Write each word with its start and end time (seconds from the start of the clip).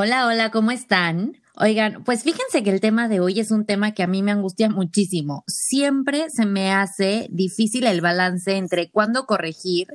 Hola, 0.00 0.28
hola, 0.28 0.52
¿cómo 0.52 0.70
están? 0.70 1.42
Oigan, 1.56 2.04
pues 2.04 2.22
fíjense 2.22 2.62
que 2.62 2.70
el 2.70 2.80
tema 2.80 3.08
de 3.08 3.18
hoy 3.18 3.40
es 3.40 3.50
un 3.50 3.66
tema 3.66 3.94
que 3.94 4.04
a 4.04 4.06
mí 4.06 4.22
me 4.22 4.30
angustia 4.30 4.70
muchísimo. 4.70 5.42
Siempre 5.48 6.30
se 6.30 6.46
me 6.46 6.72
hace 6.72 7.26
difícil 7.32 7.84
el 7.84 8.00
balance 8.00 8.56
entre 8.56 8.92
cuándo 8.92 9.26
corregir, 9.26 9.88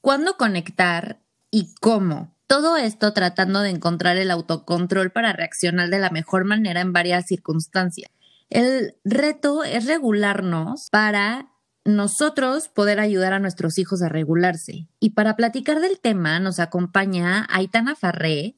cuándo 0.00 0.36
conectar 0.36 1.18
y 1.50 1.74
cómo. 1.80 2.32
Todo 2.46 2.76
esto 2.76 3.12
tratando 3.14 3.62
de 3.62 3.70
encontrar 3.70 4.16
el 4.16 4.30
autocontrol 4.30 5.10
para 5.10 5.32
reaccionar 5.32 5.90
de 5.90 5.98
la 5.98 6.10
mejor 6.10 6.44
manera 6.44 6.80
en 6.80 6.92
varias 6.92 7.26
circunstancias. 7.26 8.12
El 8.48 8.94
reto 9.04 9.64
es 9.64 9.86
regularnos 9.86 10.86
para 10.92 11.48
nosotros 11.84 12.68
poder 12.68 13.00
ayudar 13.00 13.32
a 13.32 13.40
nuestros 13.40 13.76
hijos 13.78 14.02
a 14.02 14.08
regularse. 14.08 14.86
Y 15.00 15.10
para 15.10 15.34
platicar 15.34 15.80
del 15.80 15.98
tema 15.98 16.38
nos 16.38 16.60
acompaña 16.60 17.44
Aitana 17.50 17.96
Farré, 17.96 18.54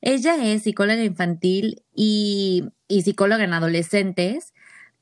ella 0.00 0.36
es 0.44 0.62
psicóloga 0.62 1.02
infantil 1.02 1.82
y, 1.94 2.64
psicóloga 2.88 3.44
en 3.44 3.54
adolescentes, 3.54 4.52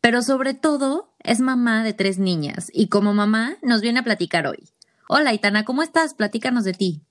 pero 0.00 0.22
sobre 0.22 0.54
todo 0.54 1.12
es 1.20 1.40
mamá 1.40 1.84
de 1.84 1.92
tres 1.92 2.18
niñas 2.18 2.70
y 2.72 2.88
como 2.88 3.14
mamá 3.14 3.56
nos 3.62 3.80
viene 3.80 4.00
a 4.00 4.04
platicar 4.04 4.46
hoy. 4.46 4.68
Hola, 5.08 5.32
Itana, 5.34 5.64
¿cómo 5.64 5.82
estás? 5.82 6.14
Platícanos 6.14 6.64
de 6.64 6.72
ti. 6.72 7.02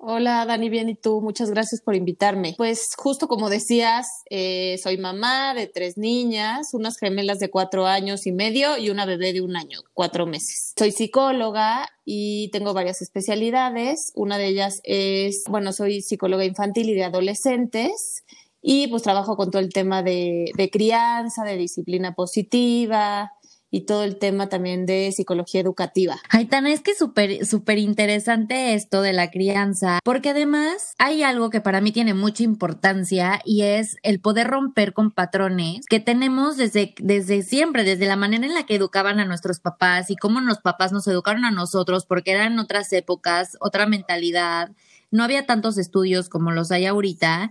Hola 0.00 0.46
Dani, 0.46 0.70
bien 0.70 0.88
y 0.88 0.94
tú, 0.94 1.20
muchas 1.20 1.50
gracias 1.50 1.80
por 1.80 1.96
invitarme. 1.96 2.54
Pues 2.56 2.90
justo 2.96 3.26
como 3.26 3.50
decías, 3.50 4.06
eh, 4.30 4.78
soy 4.80 4.96
mamá 4.96 5.54
de 5.54 5.66
tres 5.66 5.98
niñas, 5.98 6.72
unas 6.72 6.98
gemelas 6.98 7.40
de 7.40 7.50
cuatro 7.50 7.84
años 7.84 8.24
y 8.28 8.30
medio 8.30 8.78
y 8.78 8.90
una 8.90 9.06
bebé 9.06 9.32
de 9.32 9.40
un 9.40 9.56
año, 9.56 9.80
cuatro 9.94 10.24
meses. 10.24 10.72
Soy 10.78 10.92
psicóloga 10.92 11.88
y 12.04 12.48
tengo 12.52 12.74
varias 12.74 13.02
especialidades. 13.02 14.12
Una 14.14 14.38
de 14.38 14.46
ellas 14.46 14.80
es, 14.84 15.42
bueno, 15.48 15.72
soy 15.72 16.00
psicóloga 16.00 16.44
infantil 16.44 16.90
y 16.90 16.94
de 16.94 17.02
adolescentes 17.02 18.22
y 18.62 18.86
pues 18.86 19.02
trabajo 19.02 19.36
con 19.36 19.50
todo 19.50 19.60
el 19.60 19.72
tema 19.72 20.04
de, 20.04 20.52
de 20.56 20.70
crianza, 20.70 21.42
de 21.42 21.56
disciplina 21.56 22.14
positiva, 22.14 23.32
y 23.70 23.82
todo 23.82 24.04
el 24.04 24.18
tema 24.18 24.48
también 24.48 24.86
de 24.86 25.12
psicología 25.12 25.60
educativa. 25.60 26.16
Aitana, 26.30 26.72
es 26.72 26.80
que 26.80 26.94
súper, 26.94 27.44
súper 27.46 27.78
interesante 27.78 28.74
esto 28.74 29.02
de 29.02 29.12
la 29.12 29.30
crianza, 29.30 30.00
porque 30.04 30.30
además 30.30 30.94
hay 30.98 31.22
algo 31.22 31.50
que 31.50 31.60
para 31.60 31.80
mí 31.80 31.92
tiene 31.92 32.14
mucha 32.14 32.42
importancia 32.42 33.40
y 33.44 33.62
es 33.62 33.96
el 34.02 34.20
poder 34.20 34.48
romper 34.48 34.92
con 34.92 35.10
patrones 35.10 35.86
que 35.88 36.00
tenemos 36.00 36.56
desde, 36.56 36.94
desde 36.98 37.42
siempre, 37.42 37.84
desde 37.84 38.06
la 38.06 38.16
manera 38.16 38.46
en 38.46 38.54
la 38.54 38.64
que 38.64 38.76
educaban 38.76 39.20
a 39.20 39.24
nuestros 39.24 39.60
papás 39.60 40.10
y 40.10 40.16
cómo 40.16 40.40
los 40.40 40.58
papás 40.58 40.92
nos 40.92 41.06
educaron 41.06 41.44
a 41.44 41.50
nosotros, 41.50 42.06
porque 42.06 42.32
eran 42.32 42.58
otras 42.58 42.92
épocas, 42.92 43.56
otra 43.60 43.86
mentalidad, 43.86 44.70
no 45.10 45.24
había 45.24 45.46
tantos 45.46 45.78
estudios 45.78 46.28
como 46.28 46.50
los 46.50 46.70
hay 46.70 46.86
ahorita 46.86 47.50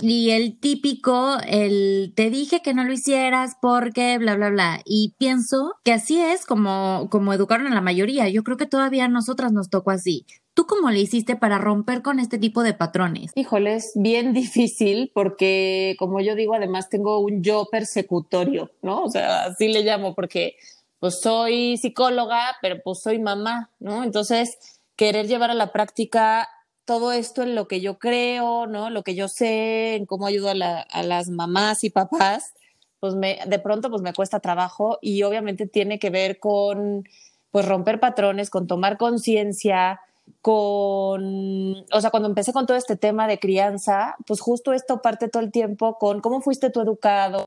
y 0.00 0.30
el 0.30 0.58
típico, 0.58 1.36
el 1.46 2.12
te 2.16 2.30
dije 2.30 2.62
que 2.62 2.74
no 2.74 2.84
lo 2.84 2.92
hicieras 2.92 3.56
porque 3.60 4.18
bla, 4.18 4.36
bla, 4.36 4.50
bla. 4.50 4.80
Y 4.84 5.14
pienso 5.18 5.74
que 5.84 5.92
así 5.92 6.20
es 6.20 6.46
como, 6.46 7.08
como 7.10 7.32
educaron 7.32 7.66
a 7.66 7.74
la 7.74 7.80
mayoría. 7.80 8.28
Yo 8.28 8.42
creo 8.42 8.56
que 8.56 8.66
todavía 8.66 9.06
a 9.06 9.08
nosotras 9.08 9.52
nos 9.52 9.70
tocó 9.70 9.90
así. 9.90 10.26
¿Tú 10.54 10.66
cómo 10.66 10.90
le 10.90 11.00
hiciste 11.00 11.36
para 11.36 11.58
romper 11.58 12.02
con 12.02 12.18
este 12.18 12.38
tipo 12.38 12.62
de 12.62 12.74
patrones? 12.74 13.32
Híjole, 13.34 13.74
es 13.76 13.92
bien 13.94 14.32
difícil 14.34 15.10
porque, 15.14 15.96
como 15.98 16.20
yo 16.20 16.34
digo, 16.34 16.54
además 16.54 16.88
tengo 16.88 17.18
un 17.20 17.42
yo 17.42 17.66
persecutorio, 17.70 18.70
¿no? 18.82 19.04
O 19.04 19.10
sea, 19.10 19.44
así 19.44 19.68
le 19.68 19.82
llamo 19.82 20.14
porque 20.14 20.56
pues 20.98 21.20
soy 21.20 21.78
psicóloga, 21.78 22.56
pero 22.60 22.82
pues 22.82 23.00
soy 23.00 23.18
mamá, 23.18 23.70
¿no? 23.78 24.04
Entonces, 24.04 24.80
querer 24.96 25.26
llevar 25.26 25.50
a 25.50 25.54
la 25.54 25.72
práctica 25.72 26.46
todo 26.90 27.12
esto 27.12 27.44
en 27.44 27.54
lo 27.54 27.68
que 27.68 27.80
yo 27.80 28.00
creo, 28.00 28.66
¿no? 28.66 28.90
Lo 28.90 29.04
que 29.04 29.14
yo 29.14 29.28
sé, 29.28 29.94
en 29.94 30.06
cómo 30.06 30.26
ayudo 30.26 30.48
a, 30.48 31.02
las 31.04 31.28
mamás 31.28 31.84
y 31.84 31.90
papás, 31.90 32.52
pues 32.98 33.14
me, 33.14 33.38
de 33.46 33.60
pronto 33.60 33.90
pues 33.90 34.02
me 34.02 34.12
cuesta 34.12 34.40
trabajo 34.40 34.98
y 35.00 35.22
obviamente 35.22 35.68
tiene 35.68 36.00
que 36.00 36.10
ver 36.10 36.40
con 36.40 37.04
pues 37.52 37.68
romper 37.68 38.00
patrones, 38.00 38.50
con 38.50 38.66
tomar 38.66 38.98
conciencia, 38.98 40.00
con, 40.42 41.76
o 41.92 42.00
sea, 42.00 42.10
cuando 42.10 42.28
empecé 42.28 42.52
con 42.52 42.66
todo 42.66 42.76
este 42.76 42.96
tema 42.96 43.28
de 43.28 43.38
crianza, 43.38 44.16
pues 44.26 44.40
justo 44.40 44.72
esto 44.72 45.00
parte 45.00 45.28
todo 45.28 45.44
el 45.44 45.52
tiempo 45.52 45.96
con 45.96 46.20
cómo 46.20 46.40
fuiste 46.40 46.70
tú 46.70 46.80
educado, 46.80 47.44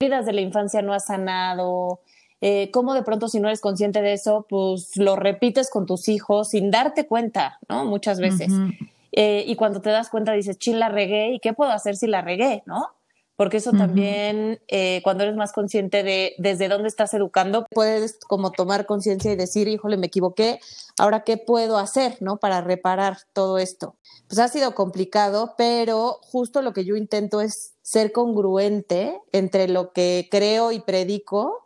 vidas 0.00 0.24
de 0.24 0.32
la 0.32 0.40
infancia 0.40 0.80
no 0.80 0.94
has 0.94 1.04
sanado, 1.04 2.00
eh, 2.40 2.70
cómo 2.72 2.94
de 2.94 3.02
pronto 3.02 3.28
si 3.28 3.38
no 3.38 3.48
eres 3.48 3.60
consciente 3.60 4.00
de 4.00 4.14
eso, 4.14 4.46
pues 4.48 4.96
lo 4.96 5.16
repites 5.16 5.70
con 5.70 5.86
tus 5.86 6.08
hijos 6.08 6.50
sin 6.50 6.70
darte 6.70 7.06
cuenta, 7.06 7.58
¿no? 7.68 7.84
Muchas 7.84 8.18
veces. 8.18 8.52
Eh, 9.12 9.44
y 9.46 9.56
cuando 9.56 9.80
te 9.80 9.90
das 9.90 10.08
cuenta 10.08 10.32
dices, 10.32 10.58
ching, 10.58 10.78
la 10.78 10.88
regué, 10.88 11.32
¿y 11.32 11.40
qué 11.40 11.52
puedo 11.52 11.70
hacer 11.70 11.96
si 11.96 12.06
la 12.06 12.22
regué, 12.22 12.62
no? 12.66 12.88
Porque 13.36 13.56
eso 13.56 13.72
también, 13.72 14.60
eh, 14.68 15.00
cuando 15.02 15.24
eres 15.24 15.34
más 15.34 15.52
consciente 15.52 16.02
de 16.02 16.34
desde 16.36 16.68
dónde 16.68 16.88
estás 16.88 17.14
educando, 17.14 17.64
puedes 17.70 18.18
como 18.28 18.52
tomar 18.52 18.84
conciencia 18.84 19.32
y 19.32 19.36
decir, 19.36 19.66
híjole, 19.66 19.96
me 19.96 20.08
equivoqué, 20.08 20.60
ahora 20.98 21.24
qué 21.24 21.38
puedo 21.38 21.78
hacer, 21.78 22.18
¿no? 22.20 22.36
Para 22.36 22.60
reparar 22.60 23.16
todo 23.32 23.56
esto. 23.56 23.96
Pues 24.28 24.38
ha 24.40 24.48
sido 24.48 24.74
complicado, 24.74 25.54
pero 25.56 26.20
justo 26.22 26.60
lo 26.60 26.74
que 26.74 26.84
yo 26.84 26.96
intento 26.96 27.40
es 27.40 27.72
ser 27.80 28.12
congruente 28.12 29.18
entre 29.32 29.68
lo 29.68 29.92
que 29.92 30.28
creo 30.30 30.70
y 30.70 30.80
predico 30.80 31.64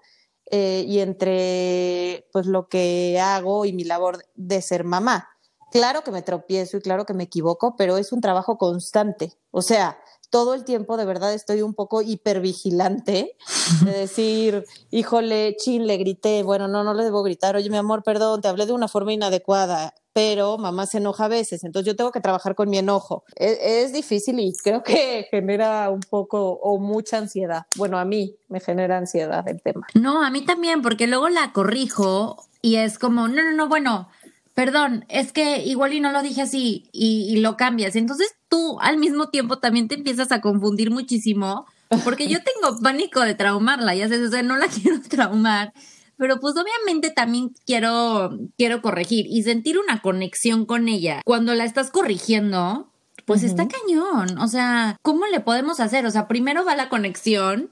eh, 0.50 0.84
y 0.86 1.00
entre 1.00 2.28
pues 2.32 2.46
lo 2.46 2.68
que 2.68 3.18
hago 3.20 3.64
y 3.64 3.72
mi 3.72 3.84
labor 3.84 4.24
de 4.34 4.60
ser 4.62 4.84
mamá. 4.84 5.28
Claro 5.70 6.04
que 6.04 6.10
me 6.10 6.22
tropiezo 6.22 6.76
y 6.76 6.80
claro 6.80 7.04
que 7.04 7.14
me 7.14 7.24
equivoco, 7.24 7.74
pero 7.76 7.96
es 7.96 8.12
un 8.12 8.20
trabajo 8.20 8.58
constante. 8.58 9.32
O 9.50 9.60
sea, 9.62 9.98
todo 10.34 10.54
el 10.54 10.64
tiempo 10.64 10.96
de 10.96 11.04
verdad 11.04 11.32
estoy 11.32 11.62
un 11.62 11.74
poco 11.74 12.02
hipervigilante 12.02 13.36
de 13.84 13.92
decir, 13.92 14.64
híjole, 14.90 15.54
chin, 15.56 15.86
le 15.86 15.96
grité, 15.96 16.42
bueno, 16.42 16.66
no, 16.66 16.82
no 16.82 16.92
le 16.92 17.04
debo 17.04 17.22
gritar, 17.22 17.54
oye, 17.54 17.70
mi 17.70 17.76
amor, 17.76 18.02
perdón, 18.02 18.40
te 18.40 18.48
hablé 18.48 18.66
de 18.66 18.72
una 18.72 18.88
forma 18.88 19.12
inadecuada, 19.12 19.94
pero 20.12 20.58
mamá 20.58 20.86
se 20.86 20.98
enoja 20.98 21.26
a 21.26 21.28
veces, 21.28 21.62
entonces 21.62 21.86
yo 21.86 21.94
tengo 21.94 22.10
que 22.10 22.18
trabajar 22.18 22.56
con 22.56 22.68
mi 22.68 22.78
enojo. 22.78 23.22
E, 23.36 23.82
es, 23.84 23.92
difícil 23.92 24.40
y 24.40 24.52
creo 24.54 24.82
que 24.82 25.28
genera 25.30 25.88
un 25.88 26.00
poco 26.00 26.54
o 26.54 26.80
mucha 26.80 27.18
ansiedad. 27.18 27.66
Bueno, 27.76 28.00
a 28.00 28.04
mí 28.04 28.34
me 28.48 28.58
genera 28.58 28.98
ansiedad 28.98 29.46
el 29.46 29.62
tema. 29.62 29.86
No, 29.94 30.24
a 30.24 30.30
mí 30.30 30.44
también, 30.44 30.82
porque 30.82 31.06
luego 31.06 31.28
la 31.28 31.52
corrijo 31.52 32.44
y 32.60 32.74
es 32.74 32.98
como, 32.98 33.28
no, 33.28 33.44
no, 33.44 33.52
no, 33.52 33.68
bueno, 33.68 34.08
perdón, 34.54 35.04
es 35.08 35.32
que 35.32 35.64
igual 35.64 35.92
y 35.92 36.00
no 36.00 36.12
lo 36.12 36.22
dije 36.22 36.42
así 36.42 36.88
y, 36.92 37.26
y 37.28 37.40
lo 37.40 37.56
cambias. 37.56 37.96
Entonces 37.96 38.34
tú 38.48 38.78
al 38.80 38.96
mismo 38.96 39.28
tiempo 39.28 39.58
también 39.58 39.88
te 39.88 39.96
empiezas 39.96 40.32
a 40.32 40.40
confundir 40.40 40.90
muchísimo 40.90 41.66
porque 42.04 42.28
yo 42.28 42.38
tengo 42.62 42.80
pánico 42.80 43.20
de 43.20 43.34
traumarla, 43.34 43.94
ya 43.94 44.08
sé, 44.08 44.24
o 44.24 44.30
sea, 44.30 44.42
no 44.42 44.56
la 44.56 44.66
quiero 44.82 45.00
traumar 45.02 45.72
pero 46.16 46.40
pues 46.40 46.54
obviamente 46.56 47.10
también 47.10 47.52
quiero, 47.66 48.38
quiero 48.56 48.82
corregir 48.82 49.26
y 49.28 49.42
sentir 49.42 49.78
una 49.78 50.00
conexión 50.00 50.64
con 50.64 50.88
ella. 50.88 51.20
Cuando 51.24 51.54
la 51.54 51.64
estás 51.64 51.90
corrigiendo, 51.90 52.88
pues 53.24 53.42
está 53.42 53.66
cañón. 53.68 54.38
O 54.38 54.48
sea, 54.48 54.96
¿cómo 55.02 55.26
le 55.26 55.40
podemos 55.40 55.80
hacer? 55.80 56.06
O 56.06 56.10
sea, 56.10 56.28
primero 56.28 56.64
va 56.64 56.76
la 56.76 56.88
conexión. 56.88 57.70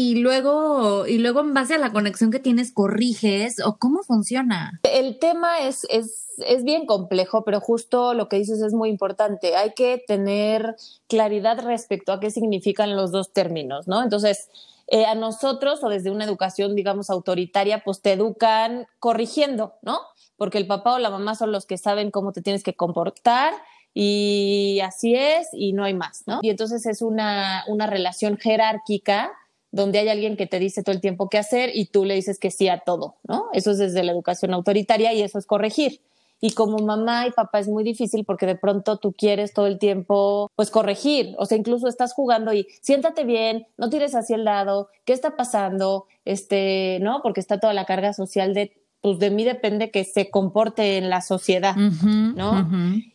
Y 0.00 0.14
luego, 0.14 1.08
y 1.08 1.18
luego 1.18 1.40
en 1.40 1.54
base 1.54 1.74
a 1.74 1.78
la 1.78 1.90
conexión 1.90 2.30
que 2.30 2.38
tienes, 2.38 2.70
corriges 2.70 3.58
o 3.58 3.78
cómo 3.78 4.04
funciona. 4.04 4.78
El 4.84 5.18
tema 5.18 5.58
es, 5.58 5.88
es, 5.90 6.36
es 6.46 6.62
bien 6.62 6.86
complejo, 6.86 7.44
pero 7.44 7.58
justo 7.58 8.14
lo 8.14 8.28
que 8.28 8.36
dices 8.36 8.62
es 8.62 8.74
muy 8.74 8.90
importante. 8.90 9.56
Hay 9.56 9.72
que 9.72 10.00
tener 10.06 10.76
claridad 11.08 11.58
respecto 11.64 12.12
a 12.12 12.20
qué 12.20 12.30
significan 12.30 12.94
los 12.94 13.10
dos 13.10 13.32
términos, 13.32 13.88
¿no? 13.88 14.00
Entonces, 14.00 14.48
eh, 14.86 15.04
a 15.04 15.16
nosotros 15.16 15.82
o 15.82 15.88
desde 15.88 16.12
una 16.12 16.26
educación, 16.26 16.76
digamos, 16.76 17.10
autoritaria, 17.10 17.82
pues 17.84 18.00
te 18.00 18.12
educan 18.12 18.86
corrigiendo, 19.00 19.74
¿no? 19.82 19.98
Porque 20.36 20.58
el 20.58 20.68
papá 20.68 20.94
o 20.94 20.98
la 21.00 21.10
mamá 21.10 21.34
son 21.34 21.50
los 21.50 21.66
que 21.66 21.76
saben 21.76 22.12
cómo 22.12 22.30
te 22.30 22.40
tienes 22.40 22.62
que 22.62 22.76
comportar 22.76 23.52
y 23.94 24.78
así 24.84 25.16
es 25.16 25.48
y 25.52 25.72
no 25.72 25.82
hay 25.82 25.94
más, 25.94 26.22
¿no? 26.28 26.38
Y 26.40 26.50
entonces 26.50 26.86
es 26.86 27.02
una, 27.02 27.64
una 27.66 27.88
relación 27.88 28.36
jerárquica 28.36 29.32
donde 29.70 29.98
hay 29.98 30.08
alguien 30.08 30.36
que 30.36 30.46
te 30.46 30.58
dice 30.58 30.82
todo 30.82 30.94
el 30.94 31.00
tiempo 31.00 31.28
qué 31.28 31.38
hacer 31.38 31.70
y 31.74 31.86
tú 31.86 32.04
le 32.04 32.14
dices 32.14 32.38
que 32.38 32.50
sí 32.50 32.68
a 32.68 32.80
todo, 32.80 33.16
¿no? 33.28 33.46
Eso 33.52 33.70
es 33.72 33.78
desde 33.78 34.02
la 34.02 34.12
educación 34.12 34.54
autoritaria 34.54 35.12
y 35.12 35.22
eso 35.22 35.38
es 35.38 35.46
corregir. 35.46 36.00
y 36.40 36.52
como 36.52 36.78
mamá 36.78 37.26
y 37.26 37.32
papá 37.32 37.58
es 37.58 37.68
muy 37.68 37.82
difícil 37.82 38.24
porque 38.24 38.46
de 38.46 38.54
pronto 38.54 38.98
tú 38.98 39.12
quieres 39.12 39.52
todo 39.52 39.66
el 39.66 39.78
tiempo 39.78 40.50
pues 40.54 40.70
corregir, 40.70 41.34
o 41.38 41.46
sea, 41.46 41.58
incluso 41.58 41.88
estás 41.88 42.12
jugando 42.14 42.52
y 42.52 42.68
siéntate 42.80 43.24
bien, 43.24 43.66
no 43.76 43.90
tires 43.90 44.14
hacia 44.14 44.36
el 44.36 44.44
lado, 44.44 44.88
¿qué 45.04 45.12
está 45.12 45.36
pasando? 45.36 46.06
Este, 46.24 46.98
¿no? 47.00 47.22
Porque 47.22 47.40
está 47.40 47.58
toda 47.58 47.74
la 47.74 47.86
carga 47.86 48.12
social 48.12 48.54
de 48.54 48.72
pues 49.00 49.18
de 49.18 49.30
mí 49.30 49.44
depende 49.44 49.90
que 49.90 50.04
se 50.04 50.30
comporte 50.30 50.96
en 50.96 51.08
la 51.08 51.20
sociedad, 51.20 51.76
¿no? 51.76 52.68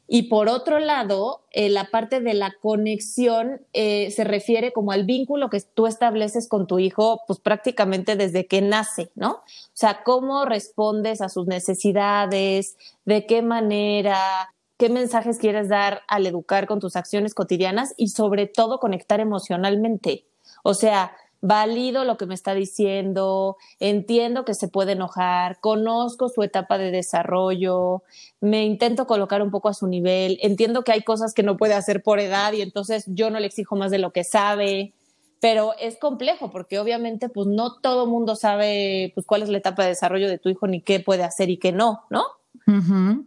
Y 0.08 0.24
por 0.24 0.48
otro 0.48 0.80
lado, 0.80 1.44
eh, 1.52 1.70
la 1.70 1.86
parte 1.86 2.22
de 2.22 2.34
la 2.34 2.54
conexión 2.62 3.62
eh, 3.74 4.12
se 4.12 4.24
refiere 4.24 4.72
como 4.72 4.92
al 4.92 5.06
vínculo 5.06 5.50
que 5.50 5.60
tú 5.62 5.88
estableces 5.88 6.48
con 6.48 6.68
tu 6.68 6.80
hijo, 6.80 7.22
pues 7.28 7.40
prácticamente 7.40 8.16
desde 8.16 8.46
que 8.46 8.62
nace, 8.62 9.12
¿no? 9.16 9.32
O 9.32 9.44
sea, 9.74 10.04
cómo 10.04 10.46
respondes 10.46 11.20
a 11.22 11.30
sus 11.30 11.48
necesidades, 11.48 12.78
de 13.06 13.26
qué 13.26 13.42
manera, 13.42 14.54
qué 14.78 14.90
mensajes 14.90 15.38
quieres 15.38 15.68
dar 15.68 16.02
al 16.08 16.26
educar 16.28 16.68
con 16.68 16.80
tus 16.80 16.96
acciones 16.96 17.34
cotidianas 17.34 17.94
y 17.98 18.10
sobre 18.10 18.48
todo 18.48 18.80
conectar 18.80 19.20
emocionalmente. 19.20 20.28
O 20.64 20.74
sea, 20.74 21.16
valido 21.44 22.06
lo 22.06 22.16
que 22.16 22.26
me 22.26 22.34
está 22.34 22.56
diciendo, 22.56 23.58
entiendo 23.82 24.46
que 24.46 24.54
se 24.54 24.70
puede 24.70 24.94
enojar, 24.94 25.60
conozco 25.60 26.30
su 26.30 26.42
etapa 26.42 26.78
de 26.78 26.90
desarrollo, 26.90 28.04
me 28.40 28.64
intento 28.64 29.06
colocar 29.06 29.42
un 29.42 29.52
poco 29.52 29.68
a 29.68 29.74
su 29.74 29.88
nivel, 29.88 30.40
entiendo 30.42 30.86
que 30.86 30.94
hay 30.94 31.02
cosas 31.02 31.34
que 31.34 31.44
no 31.44 31.58
puede 31.58 31.74
hacer 31.74 32.02
por 32.02 32.22
edad 32.22 32.54
y 32.54 32.62
entonces 32.62 33.04
yo 33.08 33.30
no 33.30 33.42
le 33.42 33.48
exijo 33.48 33.76
más 33.76 33.92
de 33.92 34.00
lo 34.00 34.14
que 34.14 34.24
sabe, 34.24 34.94
pero 35.42 35.74
es 35.82 35.98
complejo 36.00 36.50
porque 36.50 36.80
obviamente 36.80 37.28
pues 37.28 37.46
no 37.46 37.76
todo 37.82 38.08
mundo 38.08 38.38
sabe 38.38 39.12
pues 39.14 39.26
cuál 39.26 39.44
es 39.44 39.50
la 39.50 39.58
etapa 39.58 39.84
de 39.84 39.90
desarrollo 39.90 40.30
de 40.30 40.38
tu 40.38 40.48
hijo 40.48 40.68
ni 40.68 40.80
qué 40.80 41.02
puede 41.02 41.24
hacer 41.24 41.50
y 41.50 41.58
qué 41.58 41.74
no, 41.74 42.06
¿no? 42.10 42.24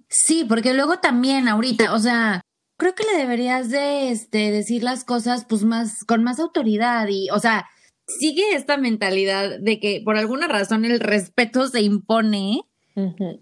Sí, 0.08 0.46
porque 0.48 0.72
luego 0.72 1.00
también 1.00 1.48
ahorita, 1.48 1.92
o 1.92 1.98
sea, 1.98 2.40
creo 2.78 2.94
que 2.94 3.04
le 3.04 3.18
deberías 3.18 3.68
de 3.68 4.10
este, 4.10 4.50
decir 4.50 4.82
las 4.82 5.04
cosas 5.04 5.44
pues 5.46 5.64
más 5.64 6.02
con 6.04 6.24
más 6.24 6.40
autoridad 6.40 7.08
y, 7.08 7.28
o 7.28 7.38
sea, 7.38 7.66
sigue 8.06 8.54
esta 8.54 8.76
mentalidad 8.76 9.58
de 9.58 9.80
que 9.80 10.00
por 10.04 10.16
alguna 10.16 10.48
razón 10.48 10.84
el 10.84 11.00
respeto 11.00 11.68
se 11.68 11.82
impone 11.82 12.62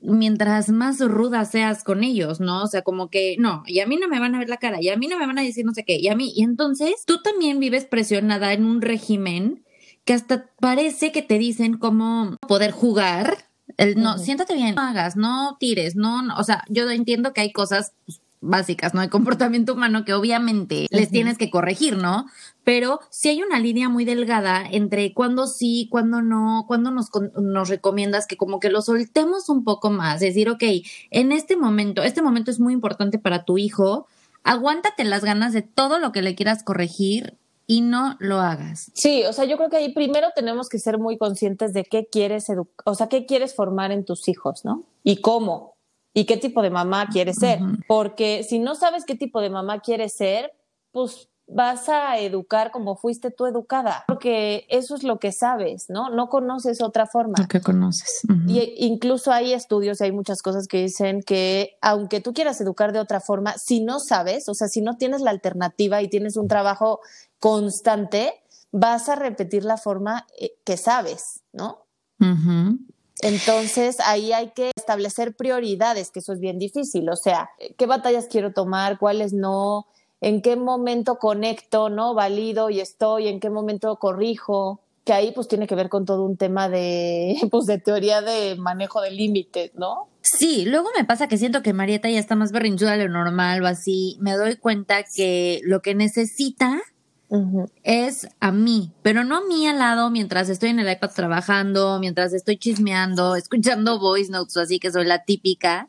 mientras 0.03 0.69
más 0.69 0.99
ruda 0.99 1.45
seas 1.45 1.85
con 1.85 2.03
ellos, 2.03 2.41
¿no? 2.41 2.65
O 2.65 2.67
sea, 2.67 2.83
como 2.83 3.09
que 3.09 3.37
no, 3.39 3.63
y 3.67 3.79
a 3.79 3.87
mí 3.87 3.97
no 3.97 4.09
me 4.09 4.19
van 4.19 4.35
a 4.35 4.39
ver 4.41 4.49
la 4.49 4.57
cara, 4.57 4.83
y 4.83 4.89
a 4.89 4.97
mí 4.97 5.07
no 5.07 5.17
me 5.17 5.27
van 5.27 5.39
a 5.39 5.43
decir 5.43 5.65
no 5.65 5.73
sé 5.73 5.85
qué, 5.85 5.97
y 5.97 6.09
a 6.09 6.17
mí, 6.17 6.33
y 6.35 6.43
entonces 6.43 7.05
tú 7.07 7.23
también 7.23 7.61
vives 7.61 7.85
presionada 7.85 8.53
en 8.53 8.65
un 8.65 8.83
régimen 8.83 9.65
que 10.05 10.13
hasta 10.13 10.51
parece 10.59 11.13
que 11.13 11.23
te 11.23 11.39
dicen 11.39 11.79
cómo 11.79 12.37
poder 12.49 12.73
jugar. 12.73 13.49
El, 13.77 14.01
no, 14.01 14.19
siéntate 14.19 14.55
bien, 14.55 14.75
no 14.75 14.83
hagas, 14.83 15.17
no 15.17 15.57
tires, 15.59 15.97
no, 15.97 16.23
no, 16.23 16.37
o 16.37 16.45
sea, 16.45 16.65
yo 16.69 16.89
entiendo 16.91 17.33
que 17.33 17.41
hay 17.41 17.53
cosas 17.53 17.95
pues, 18.07 18.21
básicas, 18.45 18.95
¿no? 18.95 19.01
De 19.01 19.09
comportamiento 19.09 19.73
humano 19.73 20.05
que 20.05 20.15
obviamente 20.15 20.87
les 20.91 21.11
tienes 21.11 21.39
que 21.39 21.51
corregir, 21.51 21.97
¿no? 21.97 22.27
Pero 22.63 23.01
si 23.11 23.29
hay 23.29 23.43
una 23.43 23.59
línea 23.59 23.89
muy 23.89 24.05
delgada 24.05 24.65
entre 24.71 25.13
cuándo 25.13 25.47
sí, 25.47 25.89
cuándo 25.91 26.23
no, 26.23 26.65
cuándo 26.67 26.91
nos, 26.91 27.11
nos 27.41 27.69
recomiendas 27.69 28.27
que 28.27 28.37
como 28.37 28.61
que 28.61 28.71
lo 28.71 28.83
soltemos 28.83 29.49
un 29.49 29.65
poco 29.65 29.91
más, 29.91 30.17
es 30.17 30.35
decir, 30.35 30.49
ok, 30.49 30.63
en 31.11 31.33
este 31.33 31.57
momento, 31.57 32.03
este 32.03 32.23
momento 32.23 32.51
es 32.51 32.61
muy 32.61 32.73
importante 32.73 33.19
para 33.19 33.45
tu 33.45 33.59
hijo, 33.59 34.07
aguántate 34.43 35.05
las 35.05 35.25
ganas 35.25 35.53
de 35.53 35.63
todo 35.63 35.99
lo 35.99 36.13
que 36.13 36.23
le 36.23 36.35
quieras 36.35 36.63
corregir 36.63 37.37
y 37.67 37.81
no 37.81 38.17
lo 38.19 38.41
hagas. 38.41 38.91
Sí, 38.95 39.25
o 39.25 39.33
sea, 39.33 39.47
yo 39.47 39.57
creo 39.57 39.71
que 39.71 39.79
ahí 39.79 39.93
primero 39.93 40.29
tenemos 40.35 40.69
que 40.69 40.79
ser 40.79 40.99
muy 40.99 41.17
conscientes 41.17 41.73
de 41.73 41.85
qué 41.85 42.07
quieres 42.11 42.49
educar, 42.49 42.85
o 42.85 42.95
sea, 42.95 43.09
qué 43.09 43.27
quieres 43.27 43.55
formar 43.55 43.91
en 43.91 44.05
tus 44.05 44.29
hijos, 44.29 44.65
¿no? 44.65 44.85
Y 45.03 45.21
cómo 45.21 45.74
y 46.15 46.25
qué 46.25 46.37
tipo 46.37 46.63
de 46.63 46.71
mamá 46.71 47.09
quieres 47.09 47.37
ser. 47.37 47.59
Porque 47.89 48.45
si 48.49 48.61
no 48.61 48.77
sabes 48.77 49.05
qué 49.05 49.17
tipo 49.17 49.41
de 49.41 49.51
mamá 49.51 49.81
quieres 49.81 50.17
ser, 50.17 50.53
pues 50.93 51.29
vas 51.47 51.89
a 51.89 52.19
educar 52.19 52.71
como 52.71 52.97
fuiste 52.97 53.31
tú 53.31 53.47
educada, 53.47 54.05
porque 54.07 54.67
eso 54.71 54.95
es 54.95 55.03
lo 55.03 55.19
que 55.19 55.31
sabes, 55.31 55.87
¿no? 55.89 56.09
No 56.09 56.29
conoces 56.29 56.81
otra 56.81 57.07
forma. 57.07 57.35
Lo 57.39 57.49
que 57.49 57.61
conoces. 57.61 58.23
Y 58.47 58.75
incluso 58.79 59.31
hay 59.31 59.53
estudios 59.53 60.01
hay 60.01 60.13
muchas 60.13 60.41
cosas 60.41 60.67
que 60.67 60.81
dicen 60.83 61.23
que 61.23 61.77
aunque 61.83 62.21
tú 62.21 62.33
quieras 62.33 62.61
educar 62.61 62.93
de 62.93 63.01
otra 63.01 63.21
forma, 63.21 63.55
si 63.59 63.81
no 63.81 64.01
sabes, 64.01 64.49
o 64.49 64.55
sea, 64.55 64.69
si 64.69 64.81
no 64.81 64.97
tienes 64.97 65.21
la 65.21 65.31
alternativa 65.31 66.01
y 66.01 66.09
tienes 66.09 66.37
un 66.37 66.49
trabajo 66.49 67.01
constante, 67.39 68.33
vas 68.73 69.09
a 69.09 69.17
repetir 69.17 69.65
la 69.65 69.77
forma 69.77 70.27
eh, 70.39 70.55
que 70.65 70.77
sabes, 70.77 71.43
¿no? 71.53 71.85
Entonces 73.25 74.01
ahí 74.01 74.35
hay 74.35 74.51
que 74.51 74.71
establecer 74.77 75.35
prioridades, 75.35 76.11
que 76.11 76.19
eso 76.19 76.35
es 76.35 76.41
bien 76.41 76.59
difícil, 76.59 77.09
o 77.09 77.17
sea, 77.17 77.49
qué 77.79 77.87
batallas 77.87 78.29
quiero 78.31 78.53
tomar, 78.53 78.99
cuáles 78.99 79.33
no, 79.33 79.87
en 80.21 80.43
qué 80.43 80.57
momento 80.57 81.17
conecto, 81.19 81.89
¿no? 81.89 82.13
Valido 82.13 82.69
y 82.69 82.81
estoy, 82.81 83.29
en 83.29 83.41
qué 83.41 83.49
momento 83.49 83.97
corrijo, 83.97 84.83
que 85.07 85.15
ahí 85.15 85.33
pues 85.33 85.49
tiene 85.49 85.67
que 85.67 85.75
ver 85.75 85.89
con 85.89 86.05
todo 86.05 86.23
un 86.23 86.37
tema 86.37 86.69
de, 86.69 87.37
pues 87.51 87.65
de 87.65 87.79
teoría 87.79 88.21
de 88.21 88.57
manejo 88.57 89.01
de 89.01 89.13
límites, 89.13 89.71
¿no? 89.75 90.11
Sí, 90.21 90.67
luego 90.67 90.91
me 90.95 91.07
pasa 91.07 91.27
que 91.27 91.39
siento 91.39 91.63
que 91.63 91.73
Marieta 91.73 92.11
ya 92.11 92.19
está 92.19 92.37
más 92.37 92.53
berrinchuda 92.53 92.99
de 92.99 93.05
lo 93.09 93.13
normal 93.13 93.63
o 93.63 93.67
así, 93.67 94.19
me 94.21 94.33
doy 94.33 94.57
cuenta 94.57 95.03
que 95.03 95.63
lo 95.65 95.81
que 95.81 95.95
necesita 95.95 96.83
es 97.83 98.29
a 98.41 98.53
mí, 98.53 98.93
pero 99.03 99.25
no 99.25 99.39
a 99.39 99.41
mí 99.47 99.67
al 99.67 99.79
lado 99.79 100.11
mientras 100.11 100.49
estoy 100.49 100.71
en 100.71 100.79
el 100.79 100.91
iPad 100.91 101.11
trabajando, 101.15 101.99
mientras 102.01 102.33
estoy 102.33 102.57
chismeando, 102.57 103.37
escuchando 103.37 103.99
voice 103.99 104.31
notes, 104.31 104.57
así 104.57 104.79
que 104.79 104.93
soy 104.93 105.05
la 105.05 105.25
típica, 105.25 105.89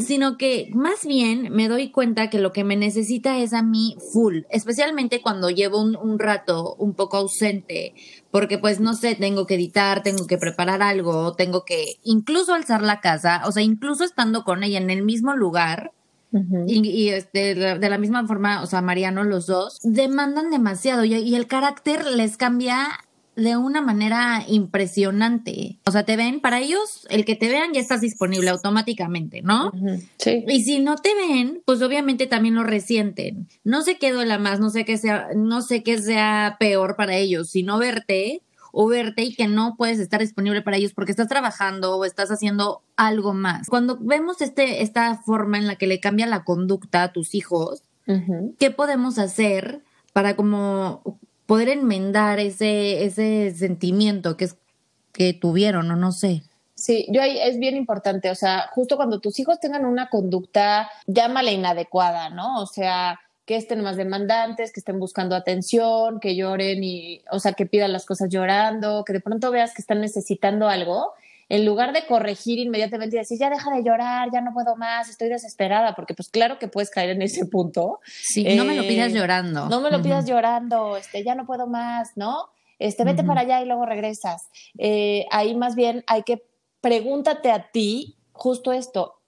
sino 0.00 0.38
que 0.38 0.70
más 0.72 1.04
bien 1.04 1.52
me 1.52 1.68
doy 1.68 1.90
cuenta 1.90 2.30
que 2.30 2.38
lo 2.38 2.52
que 2.52 2.64
me 2.64 2.74
necesita 2.74 3.36
es 3.36 3.52
a 3.52 3.62
mí 3.62 3.98
full, 4.12 4.40
especialmente 4.48 5.20
cuando 5.20 5.50
llevo 5.50 5.82
un, 5.82 5.94
un 5.94 6.18
rato 6.18 6.74
un 6.78 6.94
poco 6.94 7.18
ausente, 7.18 7.92
porque 8.30 8.56
pues 8.56 8.80
no 8.80 8.94
sé, 8.94 9.14
tengo 9.14 9.46
que 9.46 9.56
editar, 9.56 10.02
tengo 10.02 10.26
que 10.26 10.38
preparar 10.38 10.80
algo, 10.80 11.34
tengo 11.34 11.66
que 11.66 11.96
incluso 12.02 12.54
alzar 12.54 12.82
la 12.82 13.00
casa, 13.00 13.42
o 13.44 13.52
sea, 13.52 13.62
incluso 13.62 14.04
estando 14.04 14.42
con 14.42 14.62
ella 14.62 14.78
en 14.78 14.88
el 14.88 15.02
mismo 15.02 15.36
lugar 15.36 15.92
y, 16.66 17.08
este, 17.08 17.54
de 17.54 17.88
la 17.88 17.98
misma 17.98 18.26
forma, 18.26 18.62
o 18.62 18.66
sea, 18.66 18.82
Mariano, 18.82 19.24
los 19.24 19.46
dos, 19.46 19.78
demandan 19.82 20.50
demasiado 20.50 21.04
y, 21.04 21.34
el 21.34 21.46
carácter 21.46 22.04
les 22.06 22.36
cambia 22.36 22.88
de 23.36 23.56
una 23.56 23.80
manera 23.80 24.44
impresionante. 24.48 25.78
O 25.86 25.92
sea, 25.92 26.04
te 26.04 26.16
ven, 26.16 26.40
para 26.40 26.58
ellos, 26.58 27.06
el 27.08 27.24
que 27.24 27.36
te 27.36 27.48
vean 27.48 27.72
ya 27.72 27.80
estás 27.80 28.00
disponible 28.00 28.50
automáticamente, 28.50 29.42
¿no? 29.42 29.70
Sí. 30.18 30.44
Y 30.48 30.64
si 30.64 30.80
no 30.80 30.96
te 30.96 31.14
ven, 31.14 31.62
pues 31.64 31.80
obviamente 31.80 32.26
también 32.26 32.56
lo 32.56 32.64
resienten. 32.64 33.46
No 33.62 33.82
sé 33.82 33.96
qué 33.96 34.12
duela 34.12 34.38
más, 34.38 34.58
no 34.58 34.70
sé 34.70 34.84
qué 34.84 34.98
sea, 34.98 35.28
no 35.36 35.62
sé 35.62 35.84
qué 35.84 35.98
sea 35.98 36.56
peor 36.58 36.96
para 36.96 37.16
ellos, 37.16 37.50
si 37.50 37.62
no 37.62 37.78
verte 37.78 38.42
o 38.80 38.86
verte 38.86 39.22
y 39.22 39.34
que 39.34 39.48
no 39.48 39.74
puedes 39.76 39.98
estar 39.98 40.20
disponible 40.20 40.62
para 40.62 40.76
ellos 40.76 40.92
porque 40.94 41.10
estás 41.10 41.26
trabajando 41.26 41.96
o 41.96 42.04
estás 42.04 42.30
haciendo 42.30 42.80
algo 42.94 43.34
más. 43.34 43.66
Cuando 43.66 43.98
vemos 44.00 44.40
este, 44.40 44.84
esta 44.84 45.16
forma 45.16 45.58
en 45.58 45.66
la 45.66 45.74
que 45.74 45.88
le 45.88 45.98
cambia 45.98 46.26
la 46.26 46.44
conducta 46.44 47.02
a 47.02 47.12
tus 47.12 47.34
hijos, 47.34 47.82
¿qué 48.56 48.70
podemos 48.70 49.18
hacer 49.18 49.82
para 50.12 50.36
como 50.36 51.18
poder 51.46 51.70
enmendar 51.70 52.38
ese, 52.38 53.04
ese 53.04 53.52
sentimiento 53.52 54.36
que, 54.36 54.44
es, 54.44 54.56
que 55.10 55.32
tuvieron 55.32 55.90
o 55.90 55.96
no 55.96 56.12
sé? 56.12 56.44
Sí, 56.76 57.08
yo 57.10 57.20
ahí 57.20 57.36
es 57.36 57.58
bien 57.58 57.74
importante, 57.74 58.30
o 58.30 58.36
sea, 58.36 58.68
justo 58.72 58.94
cuando 58.94 59.18
tus 59.18 59.40
hijos 59.40 59.58
tengan 59.58 59.86
una 59.86 60.08
conducta, 60.08 60.88
llámala 61.08 61.50
inadecuada, 61.50 62.30
¿no? 62.30 62.62
O 62.62 62.66
sea, 62.66 63.18
que 63.48 63.56
estén 63.56 63.80
más 63.80 63.96
demandantes, 63.96 64.74
que 64.74 64.80
estén 64.80 65.00
buscando 65.00 65.34
atención, 65.34 66.20
que 66.20 66.36
lloren 66.36 66.84
y, 66.84 67.22
o 67.32 67.38
sea, 67.40 67.54
que 67.54 67.64
pidan 67.64 67.94
las 67.94 68.04
cosas 68.04 68.28
llorando, 68.28 69.04
que 69.06 69.14
de 69.14 69.20
pronto 69.20 69.50
veas 69.50 69.72
que 69.72 69.80
están 69.80 70.02
necesitando 70.02 70.68
algo, 70.68 71.14
en 71.48 71.64
lugar 71.64 71.94
de 71.94 72.04
corregir 72.04 72.58
inmediatamente 72.58 73.16
y 73.16 73.20
decir, 73.20 73.38
ya 73.38 73.48
deja 73.48 73.74
de 73.74 73.82
llorar, 73.82 74.28
ya 74.30 74.42
no 74.42 74.52
puedo 74.52 74.76
más, 74.76 75.08
estoy 75.08 75.30
desesperada, 75.30 75.94
porque 75.94 76.12
pues 76.12 76.28
claro 76.28 76.58
que 76.58 76.68
puedes 76.68 76.90
caer 76.90 77.08
en 77.08 77.22
ese 77.22 77.46
punto. 77.46 78.00
Sí, 78.04 78.44
no 78.54 78.66
me 78.66 78.76
lo 78.76 78.82
pidas 78.82 79.12
eh, 79.12 79.14
llorando. 79.14 79.66
No 79.70 79.80
me 79.80 79.90
lo 79.90 80.02
pidas 80.02 80.26
llorando, 80.26 80.98
este, 80.98 81.24
ya 81.24 81.34
no 81.34 81.46
puedo 81.46 81.66
más, 81.66 82.10
¿no? 82.16 82.50
Este, 82.78 83.02
vete 83.04 83.24
para 83.24 83.40
allá 83.40 83.62
y 83.62 83.64
luego 83.64 83.86
regresas. 83.86 84.50
Eh, 84.76 85.24
ahí 85.30 85.56
más 85.56 85.74
bien 85.74 86.04
hay 86.06 86.22
que 86.22 86.44
pregúntate 86.82 87.50
a 87.50 87.70
ti 87.70 88.18
justo 88.32 88.74
esto, 88.74 89.22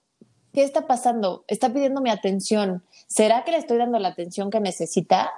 ¿qué 0.53 0.61
está 0.61 0.85
pasando? 0.85 1.43
Está 1.47 1.73
pidiendo 1.73 2.01
mi 2.01 2.11
atención. 2.11 2.83
¿Será 3.11 3.43
que 3.43 3.51
le 3.51 3.57
estoy 3.57 3.77
dando 3.77 3.99
la 3.99 4.07
atención 4.07 4.49
que 4.49 4.61
necesita? 4.61 5.31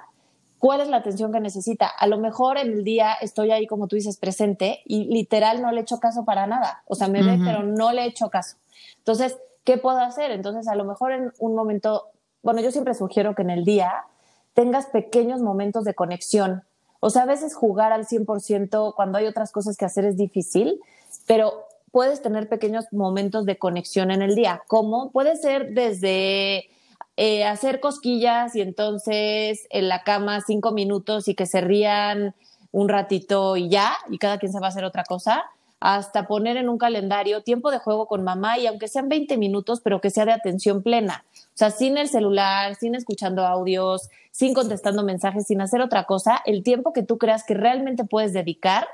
¿Cuál 0.60 0.80
es 0.80 0.86
la 0.86 0.98
atención 0.98 1.32
que 1.32 1.40
necesita? 1.40 1.88
A 1.88 2.06
lo 2.06 2.18
mejor 2.18 2.56
en 2.56 2.68
el 2.68 2.84
día 2.84 3.14
estoy 3.14 3.50
ahí, 3.50 3.66
como 3.66 3.88
tú 3.88 3.96
dices, 3.96 4.16
presente 4.16 4.82
y 4.84 5.06
literal 5.06 5.60
no 5.60 5.72
le 5.72 5.80
echo 5.80 5.98
caso 5.98 6.24
para 6.24 6.46
nada. 6.46 6.84
O 6.86 6.94
sea, 6.94 7.08
me 7.08 7.24
ve, 7.24 7.36
pero 7.44 7.64
no 7.64 7.92
le 7.92 8.04
echo 8.04 8.30
caso. 8.30 8.58
Entonces, 8.98 9.36
¿qué 9.64 9.76
puedo 9.76 9.98
hacer? 9.98 10.30
Entonces, 10.30 10.68
a 10.68 10.76
lo 10.76 10.84
mejor 10.84 11.10
en 11.10 11.32
un 11.40 11.56
momento, 11.56 12.10
bueno, 12.44 12.60
yo 12.60 12.70
siempre 12.70 12.94
sugiero 12.94 13.34
que 13.34 13.42
en 13.42 13.50
el 13.50 13.64
día 13.64 14.04
tengas 14.54 14.86
pequeños 14.86 15.40
momentos 15.40 15.82
de 15.82 15.94
conexión. 15.94 16.62
O 17.00 17.10
sea, 17.10 17.22
a 17.22 17.26
veces 17.26 17.56
jugar 17.56 17.92
al 17.92 18.06
100% 18.06 18.94
cuando 18.94 19.18
hay 19.18 19.26
otras 19.26 19.50
cosas 19.50 19.76
que 19.76 19.84
hacer 19.84 20.04
es 20.04 20.16
difícil, 20.16 20.80
pero 21.26 21.64
puedes 21.90 22.22
tener 22.22 22.48
pequeños 22.48 22.84
momentos 22.92 23.46
de 23.46 23.58
conexión 23.58 24.12
en 24.12 24.22
el 24.22 24.36
día. 24.36 24.62
¿Cómo? 24.68 25.10
Puede 25.10 25.34
ser 25.34 25.74
desde 25.74 26.70
eh, 27.16 27.44
hacer 27.44 27.80
cosquillas 27.80 28.56
y 28.56 28.60
entonces 28.60 29.66
en 29.70 29.88
la 29.88 30.02
cama 30.02 30.40
cinco 30.40 30.72
minutos 30.72 31.28
y 31.28 31.34
que 31.34 31.46
se 31.46 31.60
rían 31.60 32.34
un 32.72 32.88
ratito 32.88 33.56
y 33.56 33.68
ya, 33.68 33.96
y 34.10 34.18
cada 34.18 34.38
quien 34.38 34.52
se 34.52 34.58
va 34.58 34.66
a 34.66 34.70
hacer 34.70 34.84
otra 34.84 35.04
cosa, 35.04 35.44
hasta 35.78 36.26
poner 36.26 36.56
en 36.56 36.68
un 36.68 36.78
calendario 36.78 37.42
tiempo 37.42 37.70
de 37.70 37.78
juego 37.78 38.06
con 38.06 38.24
mamá 38.24 38.58
y 38.58 38.66
aunque 38.66 38.88
sean 38.88 39.08
20 39.08 39.36
minutos, 39.36 39.80
pero 39.80 40.00
que 40.00 40.10
sea 40.10 40.24
de 40.24 40.32
atención 40.32 40.82
plena. 40.82 41.24
O 41.30 41.56
sea, 41.56 41.70
sin 41.70 41.98
el 41.98 42.08
celular, 42.08 42.74
sin 42.74 42.94
escuchando 42.94 43.46
audios, 43.46 44.08
sin 44.32 44.54
contestando 44.54 45.04
mensajes, 45.04 45.46
sin 45.46 45.60
hacer 45.60 45.82
otra 45.82 46.04
cosa, 46.04 46.40
el 46.46 46.62
tiempo 46.62 46.92
que 46.92 47.02
tú 47.02 47.18
creas 47.18 47.44
que 47.44 47.54
realmente 47.54 48.04
puedes 48.04 48.32
dedicar 48.32 48.88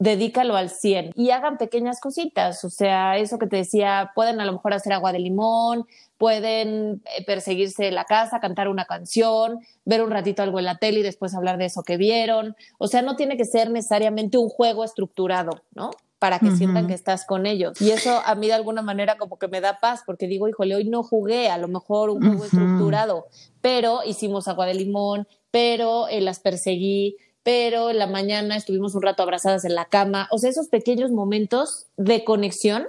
dedícalo 0.00 0.56
al 0.56 0.70
100 0.70 1.12
y 1.14 1.30
hagan 1.30 1.58
pequeñas 1.58 2.00
cositas, 2.00 2.64
o 2.64 2.70
sea, 2.70 3.18
eso 3.18 3.38
que 3.38 3.46
te 3.46 3.56
decía, 3.56 4.12
pueden 4.14 4.40
a 4.40 4.46
lo 4.46 4.52
mejor 4.54 4.72
hacer 4.72 4.94
agua 4.94 5.12
de 5.12 5.18
limón, 5.18 5.86
pueden 6.16 7.02
eh, 7.04 7.24
perseguirse 7.26 7.90
la 7.90 8.04
casa, 8.04 8.40
cantar 8.40 8.68
una 8.68 8.86
canción, 8.86 9.60
ver 9.84 10.02
un 10.02 10.10
ratito 10.10 10.42
algo 10.42 10.58
en 10.58 10.64
la 10.64 10.78
tele 10.78 11.00
y 11.00 11.02
después 11.02 11.34
hablar 11.34 11.58
de 11.58 11.66
eso 11.66 11.82
que 11.82 11.98
vieron, 11.98 12.56
o 12.78 12.88
sea, 12.88 13.02
no 13.02 13.14
tiene 13.14 13.36
que 13.36 13.44
ser 13.44 13.70
necesariamente 13.70 14.38
un 14.38 14.48
juego 14.48 14.84
estructurado, 14.84 15.62
¿no? 15.74 15.90
Para 16.18 16.38
que 16.38 16.50
sientan 16.50 16.86
que 16.86 16.92
estás 16.92 17.24
con 17.24 17.46
ellos. 17.46 17.80
Y 17.80 17.92
eso 17.92 18.20
a 18.26 18.34
mí 18.34 18.46
de 18.46 18.52
alguna 18.52 18.82
manera 18.82 19.16
como 19.16 19.38
que 19.38 19.48
me 19.48 19.62
da 19.62 19.78
paz, 19.80 20.02
porque 20.04 20.26
digo, 20.26 20.48
híjole, 20.48 20.74
hoy 20.74 20.84
no 20.84 21.02
jugué, 21.02 21.48
a 21.48 21.56
lo 21.56 21.68
mejor 21.68 22.10
un 22.10 22.20
juego 22.20 22.44
estructurado, 22.44 23.26
pero 23.62 24.00
hicimos 24.04 24.48
agua 24.48 24.66
de 24.66 24.74
limón, 24.74 25.26
pero 25.50 26.08
eh, 26.08 26.20
las 26.20 26.40
perseguí, 26.40 27.16
pero 27.42 27.90
en 27.90 27.98
la 27.98 28.06
mañana 28.06 28.56
estuvimos 28.56 28.94
un 28.94 29.02
rato 29.02 29.22
abrazadas 29.22 29.64
en 29.64 29.74
la 29.74 29.86
cama. 29.86 30.28
O 30.30 30.38
sea, 30.38 30.50
esos 30.50 30.68
pequeños 30.68 31.10
momentos 31.10 31.86
de 31.96 32.24
conexión 32.24 32.86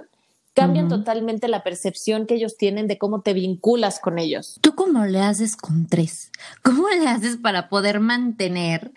cambian 0.54 0.88
totalmente 0.88 1.48
la 1.48 1.62
percepción 1.62 2.26
que 2.26 2.34
ellos 2.34 2.56
tienen 2.58 2.86
de 2.86 2.98
cómo 2.98 3.22
te 3.22 3.32
vinculas 3.32 4.00
con 4.00 4.18
ellos. 4.18 4.58
¿Tú 4.60 4.74
cómo 4.74 5.06
le 5.06 5.20
haces 5.20 5.56
con 5.56 5.86
tres? 5.86 6.30
¿Cómo 6.62 6.88
le 6.90 7.08
haces 7.08 7.38
para 7.38 7.70
poder 7.70 8.00
mantener 8.00 8.92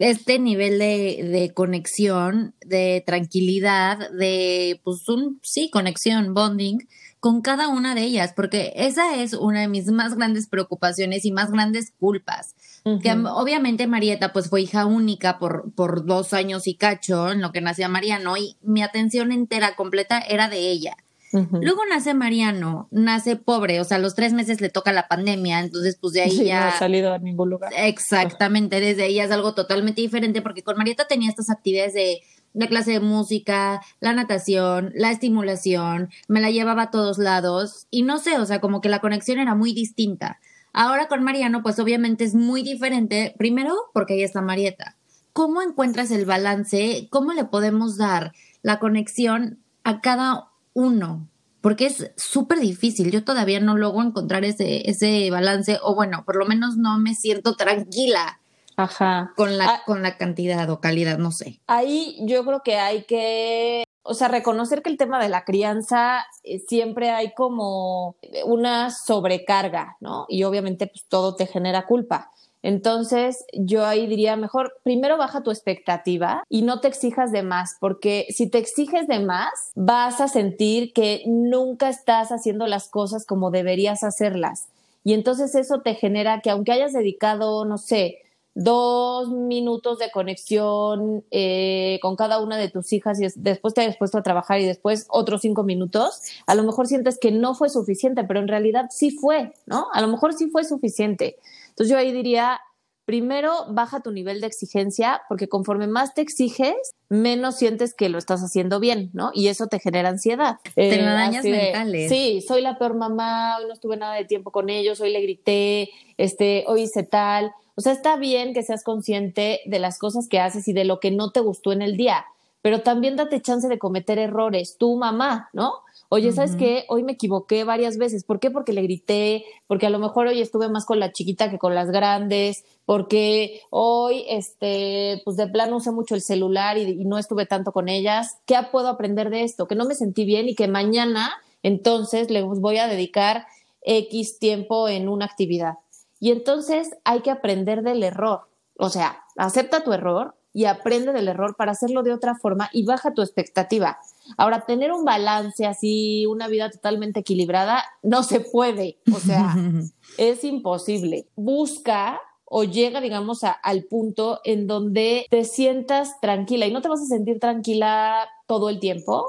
este 0.00 0.40
nivel 0.40 0.78
de, 0.80 1.22
de 1.30 1.52
conexión, 1.54 2.54
de 2.64 3.04
tranquilidad, 3.06 4.10
de, 4.10 4.80
pues, 4.82 5.08
un, 5.08 5.38
sí, 5.42 5.70
conexión, 5.70 6.34
bonding? 6.34 6.88
Con 7.26 7.42
cada 7.42 7.66
una 7.66 7.96
de 7.96 8.02
ellas, 8.02 8.32
porque 8.36 8.72
esa 8.76 9.16
es 9.16 9.32
una 9.32 9.62
de 9.62 9.66
mis 9.66 9.90
más 9.90 10.14
grandes 10.14 10.46
preocupaciones 10.46 11.24
y 11.24 11.32
más 11.32 11.50
grandes 11.50 11.92
culpas. 11.98 12.54
Que 13.02 13.10
obviamente 13.10 13.88
Marieta 13.88 14.32
pues 14.32 14.48
fue 14.48 14.62
hija 14.62 14.86
única 14.86 15.40
por, 15.40 15.72
por 15.74 16.06
dos 16.06 16.32
años 16.32 16.68
y 16.68 16.76
cacho 16.76 17.32
en 17.32 17.40
lo 17.40 17.50
que 17.50 17.60
nacía 17.60 17.88
Mariano 17.88 18.36
y 18.36 18.54
mi 18.62 18.80
atención 18.80 19.32
entera, 19.32 19.74
completa, 19.74 20.20
era 20.20 20.48
de 20.48 20.70
ella. 20.70 20.96
Luego 21.32 21.82
nace 21.90 22.14
Mariano, 22.14 22.86
nace 22.92 23.34
pobre, 23.34 23.80
o 23.80 23.84
sea, 23.84 23.96
a 23.96 24.00
los 24.00 24.14
tres 24.14 24.32
meses 24.32 24.60
le 24.60 24.70
toca 24.70 24.92
la 24.92 25.08
pandemia, 25.08 25.58
entonces 25.58 25.98
pues 26.00 26.12
de 26.12 26.22
ahí 26.22 26.44
ya... 26.44 26.60
No 26.60 26.66
ha 26.68 26.78
salido 26.78 27.12
a 27.12 27.18
ningún 27.18 27.50
lugar. 27.50 27.72
Exactamente, 27.76 28.78
desde 28.78 29.02
ahí 29.02 29.18
es 29.18 29.32
algo 29.32 29.52
totalmente 29.52 30.00
diferente 30.00 30.42
porque 30.42 30.62
con 30.62 30.76
Marieta 30.78 31.08
tenía 31.08 31.28
estas 31.28 31.50
actividades 31.50 31.92
de 31.92 32.22
la 32.56 32.68
clase 32.68 32.92
de 32.92 33.00
música, 33.00 33.82
la 34.00 34.14
natación, 34.14 34.90
la 34.94 35.10
estimulación, 35.10 36.08
me 36.26 36.40
la 36.40 36.50
llevaba 36.50 36.84
a 36.84 36.90
todos 36.90 37.18
lados 37.18 37.86
y 37.90 38.02
no 38.02 38.18
sé, 38.18 38.38
o 38.38 38.46
sea, 38.46 38.60
como 38.60 38.80
que 38.80 38.88
la 38.88 39.00
conexión 39.00 39.38
era 39.38 39.54
muy 39.54 39.74
distinta. 39.74 40.40
Ahora 40.72 41.06
con 41.06 41.22
Mariano, 41.22 41.62
pues 41.62 41.78
obviamente 41.78 42.24
es 42.24 42.34
muy 42.34 42.62
diferente, 42.62 43.34
primero 43.36 43.74
porque 43.92 44.14
ahí 44.14 44.22
está 44.22 44.40
Marieta. 44.40 44.96
¿Cómo 45.34 45.60
encuentras 45.60 46.10
el 46.10 46.24
balance? 46.24 47.08
¿Cómo 47.10 47.34
le 47.34 47.44
podemos 47.44 47.98
dar 47.98 48.32
la 48.62 48.78
conexión 48.78 49.58
a 49.84 50.00
cada 50.00 50.48
uno? 50.72 51.28
Porque 51.60 51.86
es 51.86 52.10
súper 52.16 52.60
difícil. 52.60 53.10
Yo 53.10 53.22
todavía 53.22 53.60
no 53.60 53.76
logro 53.76 54.02
encontrar 54.02 54.46
ese, 54.46 54.88
ese 54.88 55.30
balance, 55.30 55.78
o 55.82 55.94
bueno, 55.94 56.24
por 56.24 56.36
lo 56.36 56.46
menos 56.46 56.78
no 56.78 56.98
me 56.98 57.14
siento 57.14 57.54
tranquila 57.54 58.40
Ajá. 58.76 59.32
Con 59.36 59.56
la, 59.56 59.66
ah, 59.66 59.82
con 59.86 60.02
la 60.02 60.16
cantidad 60.16 60.68
o 60.70 60.80
calidad, 60.80 61.18
no 61.18 61.32
sé. 61.32 61.60
Ahí 61.66 62.18
yo 62.20 62.44
creo 62.44 62.62
que 62.62 62.76
hay 62.76 63.04
que, 63.04 63.84
o 64.02 64.14
sea, 64.14 64.28
reconocer 64.28 64.82
que 64.82 64.90
el 64.90 64.98
tema 64.98 65.22
de 65.22 65.30
la 65.30 65.44
crianza 65.44 66.26
eh, 66.44 66.58
siempre 66.58 67.10
hay 67.10 67.32
como 67.34 68.16
una 68.44 68.90
sobrecarga, 68.90 69.96
¿no? 70.00 70.26
Y 70.28 70.44
obviamente 70.44 70.86
pues 70.86 71.04
todo 71.08 71.36
te 71.36 71.46
genera 71.46 71.86
culpa. 71.86 72.30
Entonces, 72.62 73.44
yo 73.52 73.86
ahí 73.86 74.08
diría, 74.08 74.34
mejor, 74.34 74.80
primero 74.82 75.16
baja 75.16 75.44
tu 75.44 75.52
expectativa 75.52 76.42
y 76.48 76.62
no 76.62 76.80
te 76.80 76.88
exijas 76.88 77.30
de 77.30 77.44
más, 77.44 77.76
porque 77.78 78.26
si 78.30 78.50
te 78.50 78.58
exiges 78.58 79.06
de 79.06 79.20
más, 79.20 79.70
vas 79.76 80.20
a 80.20 80.26
sentir 80.26 80.92
que 80.92 81.22
nunca 81.26 81.88
estás 81.88 82.32
haciendo 82.32 82.66
las 82.66 82.88
cosas 82.88 83.24
como 83.24 83.52
deberías 83.52 84.02
hacerlas. 84.02 84.66
Y 85.04 85.14
entonces 85.14 85.54
eso 85.54 85.82
te 85.82 85.94
genera 85.94 86.40
que 86.40 86.50
aunque 86.50 86.72
hayas 86.72 86.92
dedicado, 86.92 87.64
no 87.66 87.78
sé, 87.78 88.18
dos 88.56 89.28
minutos 89.28 89.98
de 89.98 90.10
conexión 90.10 91.22
eh, 91.30 91.98
con 92.00 92.16
cada 92.16 92.40
una 92.40 92.56
de 92.56 92.70
tus 92.70 92.90
hijas 92.94 93.20
y 93.20 93.26
después 93.36 93.74
te 93.74 93.82
hayas 93.82 93.98
puesto 93.98 94.16
a 94.16 94.22
trabajar 94.22 94.60
y 94.60 94.64
después 94.64 95.04
otros 95.10 95.42
cinco 95.42 95.62
minutos, 95.62 96.22
a 96.46 96.54
lo 96.54 96.62
mejor 96.62 96.86
sientes 96.86 97.18
que 97.20 97.30
no 97.30 97.54
fue 97.54 97.68
suficiente, 97.68 98.24
pero 98.24 98.40
en 98.40 98.48
realidad 98.48 98.86
sí 98.90 99.10
fue, 99.10 99.52
¿no? 99.66 99.88
A 99.92 100.00
lo 100.00 100.08
mejor 100.08 100.32
sí 100.32 100.48
fue 100.48 100.64
suficiente. 100.64 101.36
Entonces 101.68 101.90
yo 101.90 101.98
ahí 101.98 102.12
diría, 102.12 102.58
primero 103.04 103.66
baja 103.68 104.00
tu 104.00 104.10
nivel 104.10 104.40
de 104.40 104.46
exigencia, 104.46 105.20
porque 105.28 105.50
conforme 105.50 105.86
más 105.86 106.14
te 106.14 106.22
exiges, 106.22 106.74
menos 107.10 107.56
sientes 107.56 107.92
que 107.92 108.08
lo 108.08 108.16
estás 108.16 108.40
haciendo 108.40 108.80
bien, 108.80 109.10
¿no? 109.12 109.32
Y 109.34 109.48
eso 109.48 109.66
te 109.66 109.80
genera 109.80 110.08
ansiedad. 110.08 110.56
Te 110.74 110.98
eh, 110.98 111.02
dañas 111.02 111.44
mentales. 111.44 112.08
Sí, 112.08 112.40
soy 112.40 112.62
la 112.62 112.78
peor 112.78 112.94
mamá, 112.94 113.58
hoy 113.58 113.66
no 113.66 113.74
estuve 113.74 113.98
nada 113.98 114.14
de 114.14 114.24
tiempo 114.24 114.50
con 114.50 114.70
ellos, 114.70 114.98
hoy 115.02 115.12
le 115.12 115.20
grité, 115.20 115.90
este, 116.16 116.64
hoy 116.68 116.84
hice 116.84 117.02
tal. 117.02 117.52
O 117.76 117.82
sea, 117.82 117.92
está 117.92 118.16
bien 118.16 118.54
que 118.54 118.62
seas 118.62 118.82
consciente 118.82 119.60
de 119.66 119.78
las 119.78 119.98
cosas 119.98 120.28
que 120.28 120.40
haces 120.40 120.66
y 120.66 120.72
de 120.72 120.84
lo 120.84 120.98
que 120.98 121.10
no 121.10 121.30
te 121.30 121.40
gustó 121.40 121.72
en 121.72 121.82
el 121.82 121.96
día, 121.96 122.24
pero 122.62 122.80
también 122.80 123.16
date 123.16 123.42
chance 123.42 123.68
de 123.68 123.78
cometer 123.78 124.18
errores, 124.18 124.76
tu 124.78 124.96
mamá, 124.96 125.50
¿no? 125.52 125.74
Oye, 126.08 126.32
¿sabes 126.32 126.54
qué? 126.54 126.84
Hoy 126.88 127.02
me 127.02 127.12
equivoqué 127.12 127.64
varias 127.64 127.98
veces. 127.98 128.22
¿Por 128.22 128.38
qué? 128.38 128.50
Porque 128.50 128.72
le 128.72 128.82
grité, 128.82 129.44
porque 129.66 129.86
a 129.86 129.90
lo 129.90 129.98
mejor 129.98 130.28
hoy 130.28 130.40
estuve 130.40 130.68
más 130.68 130.84
con 130.84 131.00
la 131.00 131.12
chiquita 131.12 131.50
que 131.50 131.58
con 131.58 131.74
las 131.74 131.90
grandes, 131.90 132.64
porque 132.84 133.60
hoy, 133.70 134.24
este, 134.28 135.20
pues 135.24 135.36
de 135.36 135.48
plano 135.48 135.76
usé 135.76 135.90
mucho 135.90 136.14
el 136.14 136.22
celular 136.22 136.78
y, 136.78 136.82
y 136.82 137.04
no 137.04 137.18
estuve 137.18 137.44
tanto 137.44 137.72
con 137.72 137.88
ellas. 137.88 138.38
¿Qué 138.46 138.56
puedo 138.70 138.88
aprender 138.88 139.30
de 139.30 139.42
esto? 139.42 139.66
Que 139.66 139.74
no 139.74 139.84
me 139.84 139.96
sentí 139.96 140.24
bien 140.24 140.48
y 140.48 140.54
que 140.54 140.68
mañana, 140.68 141.32
entonces, 141.64 142.30
les 142.30 142.44
voy 142.44 142.78
a 142.78 142.86
dedicar 142.86 143.46
X 143.82 144.38
tiempo 144.38 144.88
en 144.88 145.08
una 145.08 145.24
actividad. 145.24 145.74
Y 146.20 146.30
entonces 146.30 146.90
hay 147.04 147.20
que 147.20 147.30
aprender 147.30 147.82
del 147.82 148.02
error. 148.02 148.48
O 148.78 148.90
sea, 148.90 149.24
acepta 149.36 149.84
tu 149.84 149.92
error 149.92 150.34
y 150.52 150.64
aprende 150.64 151.12
del 151.12 151.28
error 151.28 151.54
para 151.56 151.72
hacerlo 151.72 152.02
de 152.02 152.14
otra 152.14 152.34
forma 152.34 152.70
y 152.72 152.84
baja 152.84 153.12
tu 153.12 153.20
expectativa. 153.20 153.98
Ahora, 154.38 154.64
tener 154.64 154.90
un 154.90 155.04
balance 155.04 155.66
así, 155.66 156.24
una 156.24 156.48
vida 156.48 156.70
totalmente 156.70 157.20
equilibrada, 157.20 157.84
no 158.02 158.22
se 158.22 158.40
puede. 158.40 158.96
O 159.14 159.18
sea, 159.18 159.54
es 160.18 160.44
imposible. 160.44 161.26
Busca 161.36 162.20
o 162.46 162.64
llega, 162.64 163.00
digamos, 163.00 163.40
al 163.44 163.84
punto 163.84 164.40
en 164.44 164.66
donde 164.66 165.26
te 165.30 165.44
sientas 165.44 166.20
tranquila 166.20 166.66
y 166.66 166.72
no 166.72 166.80
te 166.80 166.88
vas 166.88 167.02
a 167.02 167.06
sentir 167.06 167.38
tranquila 167.38 168.28
todo 168.46 168.70
el 168.70 168.80
tiempo, 168.80 169.26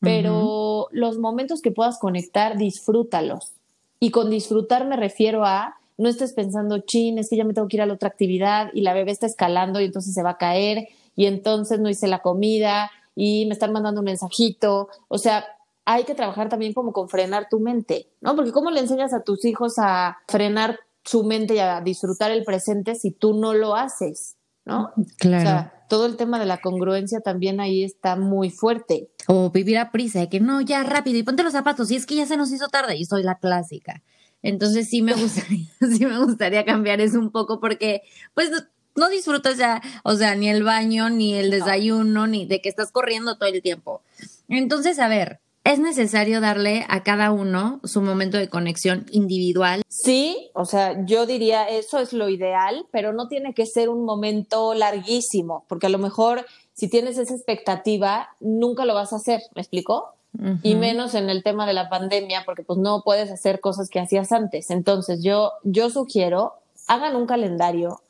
pero 0.00 0.88
los 0.90 1.18
momentos 1.18 1.62
que 1.62 1.70
puedas 1.70 1.98
conectar, 1.98 2.58
disfrútalos. 2.58 3.52
Y 4.00 4.10
con 4.10 4.28
disfrutar 4.28 4.86
me 4.86 4.96
refiero 4.96 5.44
a 5.44 5.76
no 5.96 6.08
estés 6.08 6.32
pensando, 6.32 6.80
chin, 6.80 7.18
es 7.18 7.28
que 7.28 7.36
ya 7.36 7.44
me 7.44 7.54
tengo 7.54 7.68
que 7.68 7.76
ir 7.76 7.82
a 7.82 7.86
la 7.86 7.94
otra 7.94 8.08
actividad 8.08 8.70
y 8.72 8.82
la 8.82 8.94
bebé 8.94 9.12
está 9.12 9.26
escalando 9.26 9.80
y 9.80 9.84
entonces 9.84 10.14
se 10.14 10.22
va 10.22 10.30
a 10.30 10.38
caer 10.38 10.88
y 11.14 11.26
entonces 11.26 11.80
no 11.80 11.88
hice 11.88 12.08
la 12.08 12.20
comida 12.20 12.90
y 13.14 13.46
me 13.46 13.52
están 13.52 13.72
mandando 13.72 14.00
un 14.00 14.06
mensajito. 14.06 14.88
O 15.08 15.18
sea, 15.18 15.44
hay 15.84 16.04
que 16.04 16.14
trabajar 16.14 16.48
también 16.48 16.72
como 16.72 16.92
con 16.92 17.08
frenar 17.08 17.48
tu 17.48 17.60
mente, 17.60 18.08
¿no? 18.20 18.34
Porque 18.34 18.52
¿cómo 18.52 18.70
le 18.70 18.80
enseñas 18.80 19.12
a 19.12 19.22
tus 19.22 19.44
hijos 19.44 19.74
a 19.78 20.18
frenar 20.26 20.80
su 21.04 21.22
mente 21.22 21.54
y 21.54 21.58
a 21.58 21.80
disfrutar 21.80 22.30
el 22.30 22.44
presente 22.44 22.94
si 22.94 23.10
tú 23.10 23.34
no 23.34 23.52
lo 23.52 23.76
haces, 23.76 24.36
¿no? 24.64 24.92
Claro. 25.18 25.42
O 25.42 25.46
sea, 25.46 25.86
todo 25.88 26.06
el 26.06 26.16
tema 26.16 26.38
de 26.38 26.46
la 26.46 26.60
congruencia 26.60 27.20
también 27.20 27.60
ahí 27.60 27.84
está 27.84 28.16
muy 28.16 28.50
fuerte. 28.50 29.10
O 29.28 29.50
vivir 29.50 29.78
a 29.78 29.92
prisa, 29.92 30.20
de 30.20 30.28
que 30.28 30.40
no, 30.40 30.60
ya 30.62 30.82
rápido 30.82 31.18
y 31.18 31.22
ponte 31.22 31.42
los 31.42 31.52
zapatos, 31.52 31.90
y 31.90 31.96
es 31.96 32.06
que 32.06 32.16
ya 32.16 32.26
se 32.26 32.36
nos 32.36 32.50
hizo 32.50 32.68
tarde 32.68 32.96
y 32.96 33.04
soy 33.04 33.22
la 33.22 33.38
clásica. 33.38 34.02
Entonces 34.44 34.90
sí 34.90 35.00
me 35.00 35.14
gustaría, 35.14 35.66
sí 35.96 36.04
me 36.04 36.22
gustaría 36.22 36.64
cambiar 36.66 37.00
eso 37.00 37.18
un 37.18 37.30
poco 37.30 37.58
porque 37.60 38.02
pues 38.34 38.50
no 38.94 39.08
disfrutas 39.08 39.56
ya, 39.56 39.80
o 40.04 40.14
sea, 40.14 40.36
ni 40.36 40.50
el 40.50 40.62
baño, 40.62 41.08
ni 41.08 41.34
el 41.34 41.50
desayuno, 41.50 42.26
ni 42.26 42.44
de 42.44 42.60
que 42.60 42.68
estás 42.68 42.92
corriendo 42.92 43.38
todo 43.38 43.48
el 43.48 43.62
tiempo. 43.62 44.02
Entonces, 44.48 44.98
a 44.98 45.08
ver, 45.08 45.40
¿es 45.64 45.78
necesario 45.78 46.42
darle 46.42 46.84
a 46.88 47.02
cada 47.02 47.32
uno 47.32 47.80
su 47.84 48.02
momento 48.02 48.36
de 48.36 48.50
conexión 48.50 49.06
individual? 49.10 49.82
Sí, 49.88 50.50
o 50.54 50.66
sea, 50.66 51.04
yo 51.06 51.24
diría 51.24 51.64
eso 51.64 51.98
es 51.98 52.12
lo 52.12 52.28
ideal, 52.28 52.86
pero 52.92 53.14
no 53.14 53.28
tiene 53.28 53.54
que 53.54 53.64
ser 53.64 53.88
un 53.88 54.04
momento 54.04 54.74
larguísimo, 54.74 55.64
porque 55.68 55.86
a 55.86 55.90
lo 55.90 55.98
mejor 55.98 56.44
si 56.74 56.88
tienes 56.88 57.16
esa 57.16 57.34
expectativa, 57.34 58.28
nunca 58.40 58.84
lo 58.84 58.94
vas 58.94 59.14
a 59.14 59.16
hacer, 59.16 59.40
¿me 59.54 59.62
explico? 59.62 60.13
Y 60.62 60.74
menos 60.74 61.14
en 61.14 61.30
el 61.30 61.42
tema 61.42 61.66
de 61.66 61.74
la 61.74 61.88
pandemia, 61.88 62.42
porque 62.44 62.64
pues 62.64 62.78
no 62.78 63.02
puedes 63.04 63.30
hacer 63.30 63.60
cosas 63.60 63.88
que 63.88 64.00
hacías 64.00 64.32
antes. 64.32 64.70
Entonces 64.70 65.22
yo, 65.22 65.52
yo 65.62 65.90
sugiero, 65.90 66.54
hagan 66.88 67.14
un 67.14 67.26
calendario 67.26 68.00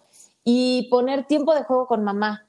y 0.42 0.88
poner 0.90 1.26
tiempo 1.26 1.54
de 1.54 1.64
juego 1.64 1.86
con 1.86 2.02
mamá. 2.02 2.46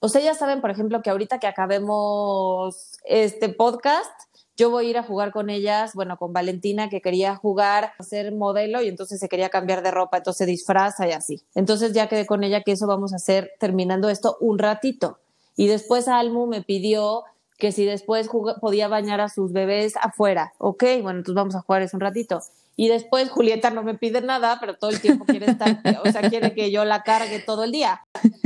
O 0.00 0.08
sea, 0.08 0.20
ya 0.20 0.34
saben, 0.34 0.60
por 0.60 0.70
ejemplo, 0.70 1.02
que 1.02 1.10
ahorita 1.10 1.38
que 1.38 1.46
acabemos 1.46 2.98
este 3.04 3.48
podcast, 3.48 4.10
yo 4.56 4.70
voy 4.70 4.86
a 4.86 4.90
ir 4.90 4.98
a 4.98 5.02
jugar 5.04 5.32
con 5.32 5.48
ellas, 5.48 5.94
bueno, 5.94 6.16
con 6.16 6.32
Valentina 6.32 6.88
que 6.88 7.00
quería 7.00 7.36
jugar, 7.36 7.92
a 7.98 8.02
ser 8.02 8.32
modelo 8.32 8.82
y 8.82 8.88
entonces 8.88 9.20
se 9.20 9.28
quería 9.28 9.48
cambiar 9.48 9.82
de 9.82 9.90
ropa, 9.90 10.18
entonces 10.18 10.38
se 10.38 10.46
disfraza 10.46 11.06
y 11.06 11.12
así. 11.12 11.42
Entonces 11.54 11.92
ya 11.92 12.08
quedé 12.08 12.26
con 12.26 12.44
ella 12.44 12.62
que 12.62 12.72
eso 12.72 12.86
vamos 12.86 13.12
a 13.12 13.16
hacer 13.16 13.52
terminando 13.58 14.08
esto 14.08 14.36
un 14.40 14.58
ratito. 14.58 15.18
Y 15.56 15.68
después 15.68 16.08
Almu 16.08 16.46
me 16.46 16.62
pidió 16.62 17.24
que 17.62 17.70
si 17.70 17.84
después 17.84 18.28
podía 18.60 18.88
bañar 18.88 19.20
a 19.20 19.28
sus 19.28 19.52
bebés 19.52 19.94
afuera. 19.96 20.52
Ok, 20.58 20.82
bueno, 21.00 21.20
entonces 21.20 21.36
vamos 21.36 21.54
a 21.54 21.60
jugar 21.60 21.82
eso 21.82 21.96
un 21.96 22.00
ratito. 22.00 22.42
Y 22.74 22.88
después 22.88 23.30
Julieta 23.30 23.70
no 23.70 23.84
me 23.84 23.94
pide 23.94 24.20
nada, 24.20 24.58
pero 24.58 24.74
todo 24.74 24.90
el 24.90 25.00
tiempo 25.00 25.24
quiere 25.24 25.46
estar, 25.46 25.80
o 26.04 26.10
sea, 26.10 26.28
quiere 26.28 26.54
que 26.54 26.72
yo 26.72 26.84
la 26.84 27.04
cargue 27.04 27.38
todo 27.38 27.62
el 27.62 27.70
día. 27.70 28.00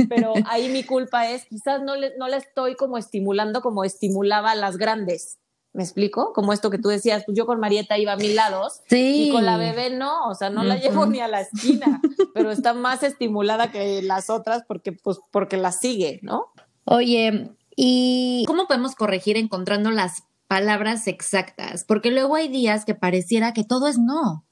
Pero 0.07 0.33
ahí 0.45 0.69
mi 0.69 0.83
culpa 0.83 1.31
es, 1.31 1.45
quizás 1.45 1.81
no 1.81 1.95
le, 1.95 2.15
no 2.19 2.27
le 2.27 2.37
estoy 2.37 2.75
como 2.75 2.99
estimulando 2.99 3.61
como 3.61 3.83
estimulaba 3.83 4.51
a 4.51 4.55
las 4.55 4.77
grandes. 4.77 5.39
¿Me 5.73 5.81
explico? 5.81 6.31
Como 6.33 6.53
esto 6.53 6.69
que 6.69 6.77
tú 6.77 6.89
decías, 6.89 7.23
pues 7.25 7.35
yo 7.35 7.47
con 7.47 7.59
Marieta 7.59 7.97
iba 7.97 8.11
a 8.11 8.17
mil 8.17 8.35
lados 8.35 8.81
y 8.91 9.31
con 9.31 9.45
la 9.45 9.57
bebé 9.57 9.89
no, 9.89 10.27
o 10.27 10.35
sea, 10.35 10.51
no 10.51 10.63
la 10.63 10.75
llevo 10.75 11.07
ni 11.07 11.21
a 11.21 11.27
la 11.27 11.41
esquina, 11.41 12.01
pero 12.35 12.51
está 12.51 12.75
más 12.75 13.01
estimulada 13.01 13.71
que 13.71 14.03
las 14.03 14.29
otras 14.29 14.61
porque, 14.67 14.91
pues, 14.91 15.17
porque 15.31 15.57
la 15.57 15.71
sigue, 15.71 16.19
¿no? 16.21 16.53
Oye, 16.85 17.49
¿y 17.77 18.43
cómo 18.47 18.67
podemos 18.67 18.95
corregir 18.95 19.37
encontrando 19.37 19.91
las 19.91 20.23
palabras 20.47 21.07
exactas? 21.07 21.85
Porque 21.85 22.11
luego 22.11 22.35
hay 22.35 22.49
días 22.49 22.83
que 22.83 22.95
pareciera 22.95 23.53
que 23.53 23.63
todo 23.63 23.87
es 23.87 23.97
no. 23.97 24.43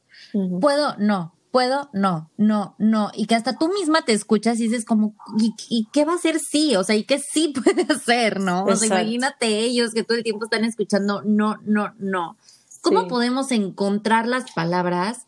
Puedo, 0.61 0.95
no. 0.97 1.33
Puedo, 1.51 1.89
no, 1.93 2.29
no, 2.35 2.75
no. 2.79 3.11
Y 3.15 3.27
que 3.27 3.35
hasta 3.35 3.57
tú 3.57 3.69
misma 3.69 4.03
te 4.03 4.11
escuchas 4.11 4.59
y 4.59 4.63
dices 4.63 4.83
como, 4.83 5.15
¿y, 5.37 5.87
qué 5.93 6.03
va 6.03 6.13
a 6.13 6.17
ser 6.17 6.37
sí? 6.39 6.75
O 6.75 6.83
sea, 6.83 6.97
¿y 6.97 7.05
qué 7.05 7.17
sí 7.17 7.53
puede 7.63 7.83
hacer, 7.93 8.41
no? 8.41 8.65
O 8.65 8.75
sea, 8.75 8.87
imagínate 8.87 9.59
ellos 9.59 9.93
que 9.93 10.03
todo 10.03 10.17
el 10.17 10.23
tiempo 10.23 10.43
están 10.43 10.65
escuchando 10.65 11.21
no, 11.23 11.57
no, 11.63 11.93
no. 11.97 12.37
¿Cómo 12.81 13.07
podemos 13.07 13.51
encontrar 13.51 14.27
las 14.27 14.51
palabras 14.51 15.25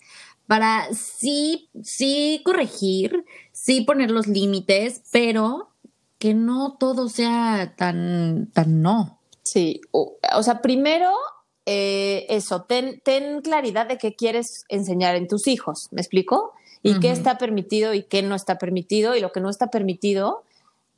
para 0.47 0.87
sí, 0.93 1.69
sí 1.81 2.41
corregir, 2.43 3.25
sí 3.51 3.81
poner 3.81 4.11
los 4.11 4.27
límites, 4.27 5.01
pero 5.11 5.69
que 6.19 6.33
no 6.33 6.77
todo 6.79 7.09
sea 7.09 7.73
tan, 7.75 8.49
tan 8.53 8.81
no. 8.81 9.19
Sí, 9.43 9.81
o, 9.91 10.17
sea, 10.43 10.61
primero 10.61 11.13
eh, 11.65 12.25
eso, 12.29 12.63
ten, 12.63 13.01
ten, 13.03 13.41
claridad 13.41 13.87
de 13.87 13.97
qué 13.97 14.15
quieres 14.15 14.65
enseñar 14.67 15.15
en 15.15 15.27
tus 15.27 15.47
hijos, 15.47 15.87
¿me 15.91 16.01
explico? 16.01 16.53
Y 16.83 16.99
qué 16.99 17.11
está 17.11 17.37
permitido 17.37 17.93
y 17.93 18.03
qué 18.03 18.21
no 18.21 18.35
está 18.35 18.57
permitido 18.57 19.15
y 19.15 19.19
lo 19.19 19.31
que 19.33 19.41
no 19.41 19.49
está 19.49 19.67
permitido, 19.67 20.43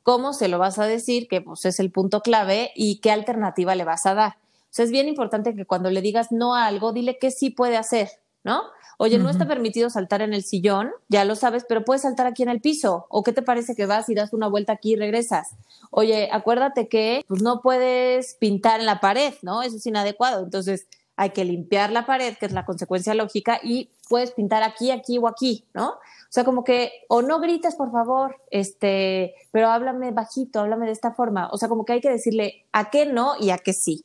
cómo 0.02 0.32
se 0.32 0.46
lo 0.46 0.58
vas 0.58 0.78
a 0.78 0.86
decir, 0.86 1.26
que 1.26 1.40
pues, 1.40 1.64
es 1.64 1.80
el 1.80 1.90
punto 1.90 2.20
clave 2.20 2.70
y 2.76 3.00
qué 3.00 3.10
alternativa 3.10 3.74
le 3.74 3.84
vas 3.84 4.06
a 4.06 4.14
dar. 4.14 4.32
O 4.32 4.72
sea, 4.72 4.84
es 4.84 4.92
bien 4.92 5.08
importante 5.08 5.54
que 5.54 5.64
cuando 5.64 5.90
le 5.90 6.00
digas 6.00 6.30
no 6.30 6.54
a 6.54 6.66
algo, 6.66 6.92
dile 6.92 7.18
qué 7.18 7.32
sí 7.32 7.50
puede 7.50 7.76
hacer, 7.76 8.08
¿no? 8.44 8.62
Oye, 9.02 9.18
no 9.18 9.30
está 9.30 9.48
permitido 9.48 9.88
saltar 9.88 10.20
en 10.20 10.34
el 10.34 10.42
sillón, 10.42 10.90
ya 11.08 11.24
lo 11.24 11.34
sabes, 11.34 11.64
pero 11.66 11.86
puedes 11.86 12.02
saltar 12.02 12.26
aquí 12.26 12.42
en 12.42 12.50
el 12.50 12.60
piso. 12.60 13.06
¿O 13.08 13.22
qué 13.22 13.32
te 13.32 13.40
parece 13.40 13.74
que 13.74 13.86
vas 13.86 14.10
y 14.10 14.14
das 14.14 14.34
una 14.34 14.46
vuelta 14.46 14.74
aquí 14.74 14.92
y 14.92 14.96
regresas? 14.96 15.56
Oye, 15.90 16.28
acuérdate 16.30 16.86
que 16.86 17.24
pues, 17.26 17.40
no 17.40 17.62
puedes 17.62 18.34
pintar 18.34 18.80
en 18.80 18.84
la 18.84 19.00
pared, 19.00 19.32
¿no? 19.40 19.62
Eso 19.62 19.76
es 19.76 19.86
inadecuado. 19.86 20.44
Entonces, 20.44 20.86
hay 21.16 21.30
que 21.30 21.46
limpiar 21.46 21.92
la 21.92 22.04
pared, 22.04 22.36
que 22.36 22.44
es 22.44 22.52
la 22.52 22.66
consecuencia 22.66 23.14
lógica, 23.14 23.58
y 23.62 23.90
puedes 24.08 24.32
pintar 24.32 24.62
aquí, 24.62 24.90
aquí 24.90 25.16
o 25.16 25.28
aquí, 25.28 25.64
¿no? 25.72 25.92
O 25.92 26.32
sea, 26.32 26.44
como 26.44 26.62
que, 26.62 26.92
o 27.08 27.22
no 27.22 27.40
grites, 27.40 27.76
por 27.76 27.90
favor, 27.92 28.36
este, 28.50 29.34
pero 29.50 29.68
háblame 29.68 30.10
bajito, 30.10 30.60
háblame 30.60 30.84
de 30.84 30.92
esta 30.92 31.12
forma. 31.12 31.48
O 31.52 31.56
sea, 31.56 31.70
como 31.70 31.86
que 31.86 31.94
hay 31.94 32.00
que 32.02 32.10
decirle 32.10 32.66
a 32.72 32.90
qué 32.90 33.06
no 33.06 33.34
y 33.40 33.48
a 33.48 33.56
qué 33.56 33.72
sí. 33.72 34.04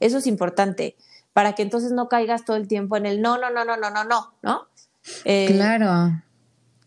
Eso 0.00 0.18
es 0.18 0.26
importante 0.26 0.96
para 1.38 1.52
que 1.52 1.62
entonces 1.62 1.92
no 1.92 2.08
caigas 2.08 2.44
todo 2.44 2.56
el 2.56 2.66
tiempo 2.66 2.96
en 2.96 3.06
el 3.06 3.22
no, 3.22 3.38
no, 3.38 3.48
no, 3.48 3.64
no, 3.64 3.76
no, 3.76 3.90
no, 3.90 4.02
no, 4.02 4.32
¿no? 4.42 4.66
Eh, 5.24 5.46
claro. 5.46 6.20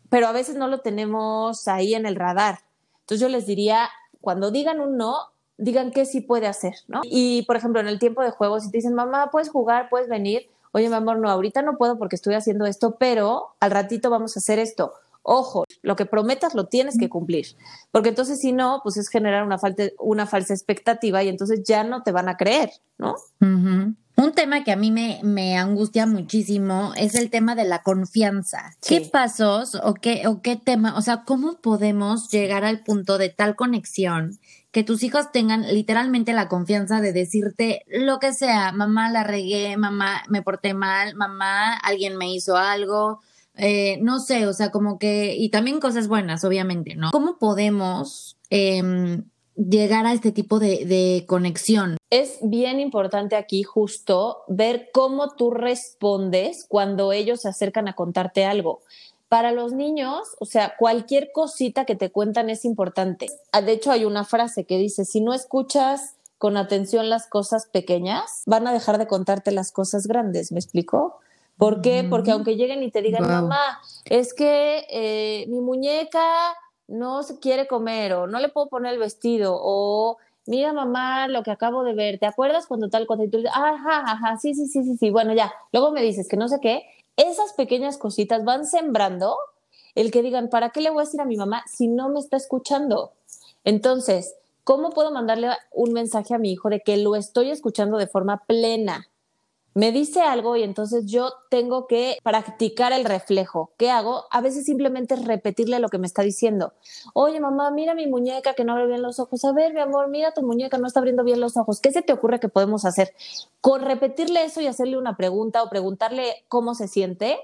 Pero 0.09 0.27
a 0.27 0.33
veces 0.33 0.57
no 0.57 0.67
lo 0.67 0.79
tenemos 0.79 1.69
ahí 1.69 1.95
en 1.95 2.05
el 2.05 2.17
radar. 2.17 2.59
Entonces 2.99 3.21
yo 3.21 3.29
les 3.29 3.45
diría, 3.45 3.87
cuando 4.19 4.51
digan 4.51 4.81
un 4.81 4.97
no, 4.97 5.15
digan 5.57 5.91
qué 5.91 6.03
sí 6.03 6.19
puede 6.19 6.47
hacer, 6.47 6.73
¿no? 6.89 6.99
Y 7.05 7.43
por 7.43 7.55
ejemplo, 7.55 7.79
en 7.79 7.87
el 7.87 7.97
tiempo 7.97 8.23
de 8.23 8.31
juego, 8.31 8.59
si 8.59 8.69
te 8.69 8.79
dicen, 8.79 8.93
mamá, 8.93 9.31
puedes 9.31 9.47
jugar, 9.47 9.87
puedes 9.89 10.09
venir, 10.09 10.49
oye, 10.73 10.89
mi 10.89 10.95
amor, 10.95 11.17
no, 11.19 11.29
ahorita 11.29 11.61
no 11.61 11.77
puedo 11.77 11.97
porque 11.97 12.17
estoy 12.17 12.33
haciendo 12.33 12.65
esto, 12.65 12.97
pero 12.99 13.55
al 13.61 13.71
ratito 13.71 14.09
vamos 14.09 14.35
a 14.35 14.41
hacer 14.41 14.59
esto. 14.59 14.95
Ojo, 15.23 15.65
lo 15.81 15.95
que 15.95 16.05
prometas 16.05 16.55
lo 16.55 16.67
tienes 16.67 16.97
que 16.97 17.09
cumplir, 17.09 17.45
porque 17.91 18.09
entonces 18.09 18.39
si 18.39 18.51
no, 18.51 18.81
pues 18.83 18.97
es 18.97 19.07
generar 19.07 19.43
una, 19.43 19.59
falta, 19.59 19.83
una 19.99 20.25
falsa 20.25 20.53
expectativa 20.53 21.21
y 21.23 21.29
entonces 21.29 21.61
ya 21.63 21.83
no 21.83 22.01
te 22.01 22.11
van 22.11 22.27
a 22.27 22.37
creer, 22.37 22.71
¿no? 22.97 23.15
Un 23.39 24.33
tema 24.33 24.63
que 24.63 24.71
a 24.71 24.75
mí 24.75 24.91
me, 24.91 25.19
me, 25.23 25.57
angustia 25.57 26.05
muchísimo 26.05 26.93
es 26.95 27.15
el 27.15 27.29
tema 27.29 27.55
de 27.55 27.63
la 27.63 27.81
confianza. 27.81 28.75
¿Qué 28.85 29.01
pasos 29.01 29.75
o 29.75 29.93
qué, 29.93 30.27
o 30.27 30.41
qué 30.41 30.55
tema, 30.55 30.97
o 30.97 31.01
sea, 31.01 31.23
cómo 31.23 31.59
podemos 31.61 32.29
llegar 32.29 32.63
al 32.65 32.83
punto 32.83 33.17
de 33.17 33.29
tal 33.29 33.55
conexión 33.55 34.39
que 34.71 34.83
tus 34.83 35.03
hijos 35.03 35.31
tengan 35.31 35.67
literalmente 35.73 36.33
la 36.33 36.47
confianza 36.47 37.01
de 37.01 37.13
decirte 37.13 37.83
lo 37.87 38.19
que 38.19 38.33
sea, 38.33 38.71
mamá 38.71 39.11
la 39.11 39.23
regué, 39.23 39.75
mamá 39.75 40.23
me 40.29 40.41
porté 40.41 40.73
mal, 40.73 41.15
mamá 41.15 41.75
alguien 41.75 42.17
me 42.17 42.33
hizo 42.33 42.55
algo, 42.55 43.21
eh, 43.61 43.99
no 44.01 44.19
sé, 44.19 44.47
o 44.47 44.53
sea, 44.53 44.71
como 44.71 44.99
que, 44.99 45.35
y 45.37 45.49
también 45.49 45.79
cosas 45.79 46.07
buenas, 46.07 46.43
obviamente, 46.43 46.95
¿no? 46.95 47.11
¿Cómo 47.11 47.37
podemos 47.37 48.37
eh, 48.49 49.21
llegar 49.55 50.05
a 50.05 50.13
este 50.13 50.31
tipo 50.31 50.59
de, 50.59 51.23
conexión. 51.27 51.97
Es 52.09 52.39
bien 52.41 52.79
importante 52.79 53.35
aquí 53.35 53.63
justo 53.63 54.43
ver 54.47 54.89
cómo 54.93 55.35
tú 55.35 55.51
respondes 55.51 56.65
cuando 56.67 57.11
ellos 57.11 57.41
se 57.41 57.49
acercan 57.49 57.87
a 57.87 57.93
contarte 57.93 58.45
algo. 58.45 58.81
Para 59.29 59.51
los 59.51 59.71
niños, 59.71 60.35
o 60.39 60.45
sea, 60.45 60.73
cualquier 60.77 61.31
cosita 61.31 61.85
que 61.85 61.95
te 61.95 62.11
cuentan 62.11 62.49
es 62.49 62.65
importante. 62.65 63.27
Ah, 63.53 63.61
de 63.61 63.73
hecho, 63.73 63.91
hay 63.91 64.03
una 64.03 64.25
frase 64.25 64.65
que 64.65 64.77
dice, 64.77 65.05
si 65.05 65.21
no 65.21 65.33
escuchas 65.33 66.15
con 66.37 66.57
atención 66.57 67.09
las 67.09 67.27
cosas 67.27 67.67
pequeñas, 67.67 68.43
van 68.45 68.67
a 68.67 68.73
dejar 68.73 68.97
de 68.97 69.07
contarte 69.07 69.51
las 69.51 69.71
cosas 69.71 70.07
grandes, 70.07 70.51
¿me 70.51 70.59
explico? 70.59 71.19
¿Por 71.61 71.83
qué? 71.83 72.03
Porque 72.09 72.31
aunque 72.31 72.55
lleguen 72.55 72.81
y 72.81 72.89
te 72.89 73.03
digan, 73.03 73.27
mamá, 73.27 73.79
es 74.05 74.33
que 74.33 74.83
eh, 74.89 75.45
mi 75.47 75.61
muñeca 75.61 76.55
no 76.87 77.21
se 77.21 77.37
quiere 77.37 77.67
comer 77.67 78.13
o 78.13 78.25
no 78.25 78.39
le 78.39 78.49
puedo 78.49 78.67
poner 78.67 78.93
el 78.93 78.99
vestido 78.99 79.59
o 79.61 80.17
mira 80.47 80.73
mamá 80.73 81.27
lo 81.27 81.43
que 81.43 81.51
acabo 81.51 81.83
de 81.83 81.93
ver, 81.93 82.17
¿te 82.17 82.25
acuerdas 82.25 82.65
cuando 82.65 82.89
tal 82.89 83.05
cosa? 83.05 83.25
Y 83.25 83.29
tú 83.29 83.37
dices, 83.37 83.51
ajá, 83.53 84.03
ajá, 84.07 84.37
sí, 84.37 84.55
sí, 84.55 84.65
sí, 84.65 84.83
sí, 84.83 84.97
sí, 84.97 85.11
bueno, 85.11 85.35
ya, 85.35 85.53
luego 85.71 85.91
me 85.91 86.01
dices 86.01 86.27
que 86.27 86.35
no 86.35 86.47
sé 86.47 86.57
qué, 86.59 86.81
esas 87.15 87.53
pequeñas 87.53 87.99
cositas 87.99 88.43
van 88.43 88.65
sembrando 88.65 89.37
el 89.93 90.09
que 90.09 90.23
digan, 90.23 90.49
¿para 90.49 90.71
qué 90.71 90.81
le 90.81 90.89
voy 90.89 91.03
a 91.03 91.05
decir 91.05 91.21
a 91.21 91.25
mi 91.25 91.37
mamá 91.37 91.63
si 91.67 91.87
no 91.87 92.09
me 92.09 92.19
está 92.19 92.37
escuchando? 92.37 93.11
Entonces, 93.65 94.33
¿cómo 94.63 94.89
puedo 94.89 95.11
mandarle 95.11 95.49
un 95.71 95.93
mensaje 95.93 96.33
a 96.33 96.39
mi 96.39 96.51
hijo 96.51 96.69
de 96.69 96.81
que 96.81 96.97
lo 96.97 97.15
estoy 97.15 97.51
escuchando 97.51 97.99
de 97.99 98.07
forma 98.07 98.45
plena? 98.47 99.10
Me 99.73 99.91
dice 99.91 100.21
algo 100.21 100.55
y 100.57 100.63
entonces 100.63 101.05
yo 101.05 101.31
tengo 101.49 101.87
que 101.87 102.17
practicar 102.23 102.91
el 102.91 103.05
reflejo. 103.05 103.71
¿Qué 103.77 103.89
hago? 103.89 104.25
A 104.31 104.41
veces 104.41 104.65
simplemente 104.65 105.15
repetirle 105.15 105.79
lo 105.79 105.89
que 105.89 105.97
me 105.97 106.07
está 106.07 106.23
diciendo. 106.23 106.73
Oye, 107.13 107.39
mamá, 107.39 107.71
mira 107.71 107.95
mi 107.95 108.07
muñeca 108.07 108.53
que 108.53 108.63
no 108.63 108.73
abre 108.73 108.87
bien 108.87 109.01
los 109.01 109.19
ojos. 109.19 109.45
A 109.45 109.53
ver, 109.53 109.73
mi 109.73 109.79
amor, 109.79 110.09
mira 110.09 110.33
tu 110.33 110.41
muñeca, 110.41 110.77
no 110.77 110.87
está 110.87 110.99
abriendo 110.99 111.23
bien 111.23 111.39
los 111.39 111.55
ojos. 111.57 111.79
¿Qué 111.79 111.91
se 111.91 112.01
te 112.01 112.13
ocurre 112.13 112.39
que 112.39 112.49
podemos 112.49 112.85
hacer? 112.85 113.13
Con 113.61 113.81
repetirle 113.81 114.43
eso 114.43 114.61
y 114.61 114.67
hacerle 114.67 114.97
una 114.97 115.15
pregunta 115.15 115.63
o 115.63 115.69
preguntarle 115.69 116.43
cómo 116.49 116.75
se 116.75 116.87
siente, 116.87 117.39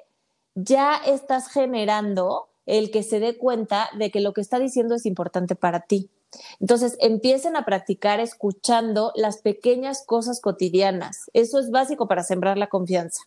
ya 0.55 0.95
estás 0.97 1.49
generando 1.49 2.49
el 2.65 2.91
que 2.91 3.03
se 3.03 3.19
dé 3.19 3.37
cuenta 3.37 3.89
de 3.97 4.11
que 4.11 4.19
lo 4.19 4.33
que 4.33 4.41
está 4.41 4.59
diciendo 4.59 4.95
es 4.95 5.05
importante 5.05 5.55
para 5.55 5.81
ti. 5.81 6.09
Entonces, 6.59 6.97
empiecen 6.99 7.55
a 7.55 7.65
practicar 7.65 8.19
escuchando 8.19 9.11
las 9.15 9.37
pequeñas 9.37 10.03
cosas 10.05 10.41
cotidianas. 10.41 11.29
Eso 11.33 11.59
es 11.59 11.71
básico 11.71 12.07
para 12.07 12.23
sembrar 12.23 12.57
la 12.57 12.67
confianza. 12.67 13.23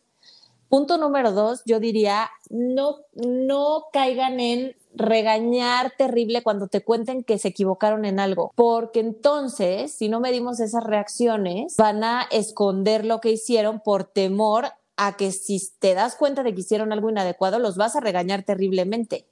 Punto 0.68 0.98
número 0.98 1.32
dos, 1.32 1.62
yo 1.64 1.80
diría, 1.80 2.30
no, 2.48 2.98
no 3.14 3.86
caigan 3.92 4.38
en 4.38 4.76
regañar 4.94 5.92
terrible 5.98 6.44
cuando 6.44 6.68
te 6.68 6.82
cuenten 6.82 7.24
que 7.24 7.38
se 7.38 7.48
equivocaron 7.48 8.04
en 8.04 8.20
algo, 8.20 8.52
porque 8.54 9.00
entonces, 9.00 9.92
si 9.92 10.08
no 10.08 10.20
medimos 10.20 10.60
esas 10.60 10.84
reacciones, 10.84 11.76
van 11.76 12.04
a 12.04 12.22
esconder 12.30 13.04
lo 13.04 13.20
que 13.20 13.32
hicieron 13.32 13.80
por 13.80 14.04
temor 14.04 14.66
a 14.96 15.16
que 15.16 15.32
si 15.32 15.60
te 15.80 15.94
das 15.94 16.14
cuenta 16.14 16.44
de 16.44 16.54
que 16.54 16.60
hicieron 16.60 16.92
algo 16.92 17.10
inadecuado, 17.10 17.58
los 17.58 17.76
vas 17.76 17.96
a 17.96 18.00
regañar 18.00 18.44
terriblemente. 18.44 19.26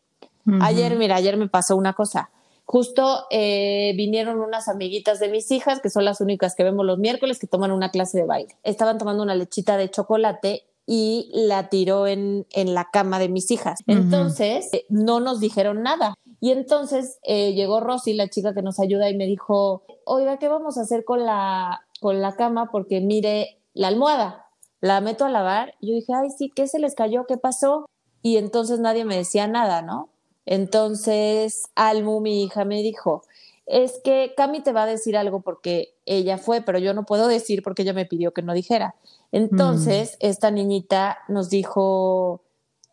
Ayer, 0.60 0.96
mira, 0.96 1.16
ayer 1.16 1.36
me 1.36 1.46
pasó 1.46 1.76
una 1.76 1.92
cosa 1.92 2.30
justo 2.68 3.24
eh, 3.30 3.94
vinieron 3.96 4.40
unas 4.40 4.68
amiguitas 4.68 5.18
de 5.20 5.28
mis 5.30 5.50
hijas, 5.50 5.80
que 5.80 5.88
son 5.88 6.04
las 6.04 6.20
únicas 6.20 6.54
que 6.54 6.64
vemos 6.64 6.84
los 6.84 6.98
miércoles, 6.98 7.38
que 7.38 7.46
toman 7.46 7.72
una 7.72 7.90
clase 7.90 8.18
de 8.18 8.26
baile. 8.26 8.58
Estaban 8.62 8.98
tomando 8.98 9.22
una 9.22 9.34
lechita 9.34 9.78
de 9.78 9.90
chocolate 9.90 10.64
y 10.84 11.30
la 11.32 11.70
tiró 11.70 12.06
en, 12.06 12.46
en 12.50 12.74
la 12.74 12.90
cama 12.92 13.18
de 13.18 13.30
mis 13.30 13.50
hijas. 13.50 13.80
Entonces, 13.86 14.68
eh, 14.74 14.84
no 14.90 15.18
nos 15.18 15.40
dijeron 15.40 15.82
nada. 15.82 16.12
Y 16.40 16.50
entonces 16.50 17.18
eh, 17.22 17.54
llegó 17.54 17.80
Rosy, 17.80 18.12
la 18.12 18.28
chica 18.28 18.52
que 18.52 18.60
nos 18.60 18.78
ayuda, 18.80 19.08
y 19.08 19.16
me 19.16 19.24
dijo, 19.24 19.84
oiga, 20.04 20.38
¿qué 20.38 20.48
vamos 20.48 20.76
a 20.76 20.82
hacer 20.82 21.06
con 21.06 21.24
la, 21.24 21.86
con 22.02 22.20
la 22.20 22.36
cama? 22.36 22.68
Porque 22.70 23.00
mire, 23.00 23.62
la 23.72 23.88
almohada, 23.88 24.44
la 24.82 25.00
meto 25.00 25.24
a 25.24 25.30
lavar. 25.30 25.72
Y 25.80 25.88
yo 25.88 25.94
dije, 25.94 26.12
ay, 26.12 26.28
sí, 26.36 26.52
¿qué 26.54 26.68
se 26.68 26.78
les 26.78 26.94
cayó? 26.94 27.24
¿Qué 27.26 27.38
pasó? 27.38 27.86
Y 28.20 28.36
entonces 28.36 28.78
nadie 28.78 29.06
me 29.06 29.16
decía 29.16 29.46
nada, 29.46 29.80
¿no? 29.80 30.10
Entonces, 30.50 31.64
Almu, 31.74 32.20
mi 32.20 32.42
hija, 32.42 32.64
me 32.64 32.82
dijo, 32.82 33.22
es 33.66 34.00
que 34.02 34.32
Cami 34.34 34.62
te 34.62 34.72
va 34.72 34.84
a 34.84 34.86
decir 34.86 35.14
algo 35.14 35.42
porque 35.42 35.94
ella 36.06 36.38
fue, 36.38 36.62
pero 36.62 36.78
yo 36.78 36.94
no 36.94 37.04
puedo 37.04 37.28
decir 37.28 37.62
porque 37.62 37.82
ella 37.82 37.92
me 37.92 38.06
pidió 38.06 38.32
que 38.32 38.40
no 38.40 38.54
dijera. 38.54 38.94
Entonces, 39.30 40.12
mm. 40.12 40.26
esta 40.26 40.50
niñita 40.50 41.18
nos 41.28 41.50
dijo, 41.50 42.40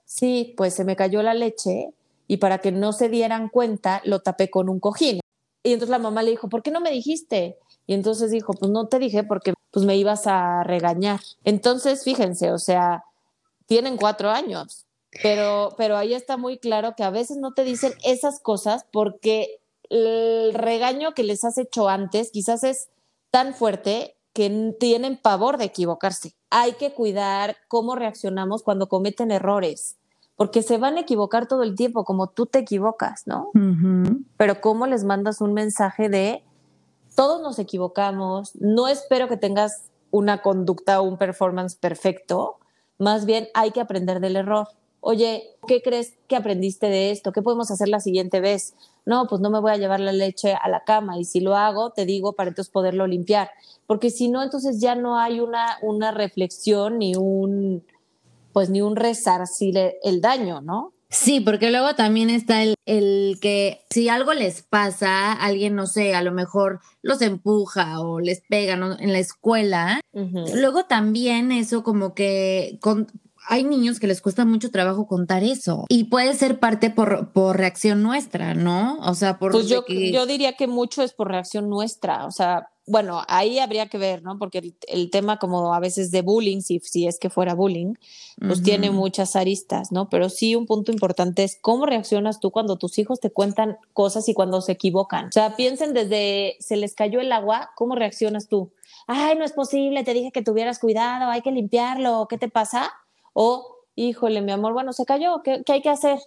sí, 0.03 0.53
pues 0.57 0.73
se 0.73 0.83
me 0.83 0.97
cayó 0.97 1.23
la 1.23 1.33
leche 1.33 1.93
y 2.27 2.37
para 2.37 2.57
que 2.57 2.73
no 2.73 2.91
se 2.91 3.07
dieran 3.07 3.47
cuenta, 3.47 4.01
lo 4.03 4.19
tapé 4.19 4.49
con 4.49 4.67
un 4.67 4.81
cojín. 4.81 5.21
Y 5.63 5.71
entonces 5.71 5.91
la 5.91 5.99
mamá 5.99 6.23
le 6.23 6.31
dijo, 6.31 6.49
¿por 6.49 6.61
qué 6.61 6.71
no 6.71 6.81
me 6.81 6.91
dijiste? 6.91 7.57
Y 7.87 7.93
entonces 7.93 8.31
dijo, 8.31 8.51
pues 8.51 8.69
no 8.69 8.89
te 8.89 8.99
dije 8.99 9.23
porque 9.23 9.53
pues 9.71 9.85
me 9.85 9.95
ibas 9.95 10.27
a 10.27 10.61
regañar. 10.63 11.21
Entonces, 11.45 12.03
fíjense, 12.03 12.51
o 12.51 12.59
sea, 12.59 13.05
tienen 13.65 13.95
cuatro 13.95 14.29
años, 14.29 14.84
pero, 15.21 15.73
pero 15.77 15.97
ahí 15.97 16.13
está 16.13 16.37
muy 16.37 16.57
claro 16.57 16.93
que 16.95 17.03
a 17.03 17.09
veces 17.09 17.37
no 17.37 17.53
te 17.53 17.63
dicen 17.63 17.93
esas 18.03 18.39
cosas 18.39 18.85
porque 18.91 19.59
el 19.89 20.53
regaño 20.53 21.13
que 21.13 21.23
les 21.23 21.43
has 21.43 21.57
hecho 21.57 21.89
antes 21.89 22.31
quizás 22.31 22.63
es 22.63 22.89
tan 23.31 23.53
fuerte 23.53 24.15
que 24.33 24.75
tienen 24.79 25.17
pavor 25.17 25.57
de 25.57 25.65
equivocarse. 25.65 26.33
Hay 26.49 26.73
que 26.73 26.93
cuidar 26.93 27.57
cómo 27.67 27.95
reaccionamos 27.95 28.63
cuando 28.63 28.89
cometen 28.89 29.31
errores 29.31 29.97
porque 30.35 30.61
se 30.61 30.77
van 30.77 30.97
a 30.97 31.01
equivocar 31.01 31.47
todo 31.47 31.63
el 31.63 31.75
tiempo, 31.75 32.03
como 32.03 32.27
tú 32.27 32.45
te 32.45 32.59
equivocas, 32.59 33.25
¿no? 33.25 33.51
Pero 34.35 34.59
¿cómo 34.59 34.85
les 34.85 35.05
mandas 35.05 35.39
un 35.39 35.53
mensaje 35.53 36.09
de 36.09 36.43
todos 37.15 37.41
nos 37.41 37.57
equivocamos, 37.59 38.55
no 38.55 38.87
espero 38.87 39.27
que 39.27 39.37
tengas 39.37 39.89
una 40.11 40.41
conducta 40.41 41.01
o 41.01 41.03
un 41.03 41.17
performance 41.17 41.75
perfecto, 41.75 42.57
más 42.99 43.25
bien 43.25 43.47
hay 43.53 43.71
que 43.71 43.81
aprender 43.81 44.19
del 44.19 44.35
error. 44.35 44.67
Oye, 45.07 45.43
¿qué 45.67 45.83
crees 45.83 46.15
que 46.27 46.35
aprendiste 46.35 46.87
de 46.87 47.11
esto? 47.11 47.31
¿Qué 47.31 47.43
podemos 47.43 47.69
hacer 47.69 47.87
la 47.89 47.99
siguiente 47.99 48.39
vez? 48.39 48.73
No, 49.05 49.27
pues 49.27 49.39
no 49.39 49.51
me 49.51 49.59
voy 49.59 49.71
a 49.71 49.77
llevar 49.77 49.99
la 49.99 50.11
leche 50.11 50.55
a 50.59 50.67
la 50.67 50.83
cama 50.83 51.19
y 51.19 51.25
si 51.25 51.41
lo 51.41 51.55
hago, 51.55 51.91
te 51.91 52.07
digo 52.07 52.33
para 52.33 52.49
entonces 52.49 52.71
poderlo 52.71 53.05
limpiar, 53.05 53.51
porque 53.85 54.09
si 54.09 54.29
no, 54.29 54.41
entonces 54.41 54.81
ya 54.81 54.95
no 54.95 55.19
hay 55.19 55.41
una, 55.41 55.77
una 55.83 56.11
reflexión 56.11 56.97
ni 56.97 57.15
un, 57.15 57.83
pues 58.51 58.71
ni 58.71 58.81
un 58.81 58.95
resarcir 58.95 59.77
el 60.01 60.21
daño, 60.21 60.61
¿no? 60.61 60.93
Sí, 61.11 61.39
porque 61.39 61.69
luego 61.69 61.93
también 61.93 62.31
está 62.31 62.63
el, 62.63 62.73
el, 62.87 63.37
que 63.39 63.85
si 63.91 64.09
algo 64.09 64.33
les 64.33 64.63
pasa, 64.63 65.33
alguien, 65.33 65.75
no 65.75 65.85
sé, 65.85 66.15
a 66.15 66.23
lo 66.23 66.31
mejor 66.31 66.79
los 67.03 67.21
empuja 67.21 68.01
o 68.01 68.19
les 68.19 68.41
pega 68.49 68.73
en 68.73 69.13
la 69.13 69.19
escuela, 69.19 70.01
luego 70.11 70.85
también 70.85 71.51
eso 71.51 71.83
como 71.83 72.15
que 72.15 72.79
con, 72.81 73.07
hay 73.47 73.63
niños 73.63 73.99
que 73.99 74.07
les 74.07 74.21
cuesta 74.21 74.45
mucho 74.45 74.71
trabajo 74.71 75.07
contar 75.07 75.43
eso 75.43 75.85
y 75.89 76.05
puede 76.05 76.33
ser 76.33 76.59
parte 76.59 76.89
por, 76.89 77.31
por 77.31 77.57
reacción 77.57 78.01
nuestra, 78.01 78.53
¿no? 78.53 78.99
O 78.99 79.15
sea, 79.15 79.37
por... 79.37 79.51
Pues 79.51 79.67
yo, 79.67 79.83
yo 79.87 80.25
diría 80.25 80.53
que 80.53 80.67
mucho 80.67 81.03
es 81.03 81.13
por 81.13 81.29
reacción 81.29 81.69
nuestra, 81.69 82.25
o 82.25 82.31
sea, 82.31 82.69
bueno, 82.87 83.23
ahí 83.27 83.57
habría 83.57 83.87
que 83.87 83.97
ver, 83.97 84.21
¿no? 84.21 84.37
Porque 84.37 84.75
el, 84.87 85.09
tema 85.09 85.39
como 85.39 85.73
a 85.73 85.79
veces 85.79 86.11
de 86.11 86.21
bullying, 86.21 86.61
si, 86.61 86.79
si 86.79 87.07
es 87.07 87.17
que 87.17 87.31
fuera 87.31 87.55
bullying, 87.55 87.95
pues 88.39 88.61
tiene 88.61 88.91
muchas 88.91 89.35
aristas, 89.35 89.91
¿no? 89.91 90.07
Pero 90.09 90.29
sí 90.29 90.55
un 90.55 90.67
punto 90.67 90.91
importante 90.91 91.43
es 91.43 91.57
cómo 91.59 91.87
reaccionas 91.87 92.39
tú 92.39 92.51
cuando 92.51 92.77
tus 92.77 92.99
hijos 92.99 93.19
te 93.19 93.31
cuentan 93.31 93.77
cosas 93.93 94.29
y 94.29 94.35
cuando 94.35 94.61
se 94.61 94.73
equivocan. 94.73 95.27
O 95.27 95.31
sea, 95.31 95.55
piensen 95.55 95.93
desde 95.93 96.57
se 96.59 96.77
les 96.77 96.93
cayó 96.93 97.19
el 97.19 97.31
agua, 97.31 97.71
¿cómo 97.75 97.95
reaccionas 97.95 98.47
tú? 98.47 98.71
Ay, 99.07 99.35
no 99.35 99.45
es 99.45 99.53
posible, 99.53 100.03
te 100.03 100.13
dije 100.13 100.31
que 100.31 100.43
tuvieras 100.43 100.77
cuidado, 100.77 101.31
hay 101.31 101.41
que 101.41 101.51
limpiarlo, 101.51 102.27
¿qué 102.29 102.37
te 102.37 102.49
pasa? 102.49 102.91
O, 103.35 103.83
híjole, 103.95 104.41
mi 104.41 104.51
amor, 104.51 104.73
bueno, 104.73 104.93
se 104.93 105.05
cayó, 105.05 105.43
¿qué, 105.43 105.61
qué 105.63 105.73
hay 105.73 105.81
que 105.83 105.89
hacer? 105.89 106.19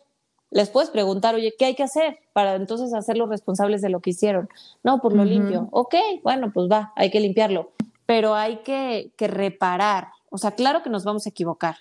les 0.50 0.70
puedes 0.70 0.90
preguntar, 0.90 1.34
oye, 1.34 1.54
¿qué 1.58 1.66
hay 1.66 1.74
que 1.74 1.82
hacer 1.82 2.18
para 2.32 2.54
entonces 2.54 2.94
hacerlos 2.94 3.28
responsables 3.28 3.82
de 3.82 3.90
lo 3.90 4.00
que 4.00 4.10
hicieron? 4.10 4.48
No, 4.82 5.00
por 5.00 5.14
lo 5.14 5.24
limpio. 5.24 5.68
Ok, 5.72 5.94
bueno, 6.22 6.50
pues 6.52 6.70
va, 6.70 6.92
hay 6.96 7.10
que 7.10 7.20
limpiarlo. 7.20 7.72
Pero 8.06 8.34
hay 8.34 8.58
que, 8.58 9.12
que, 9.16 9.28
reparar. 9.28 10.08
O 10.30 10.38
sea, 10.38 10.52
claro 10.52 10.82
que 10.82 10.88
nos 10.88 11.04
vamos 11.04 11.26
a 11.26 11.30
equivocar, 11.30 11.76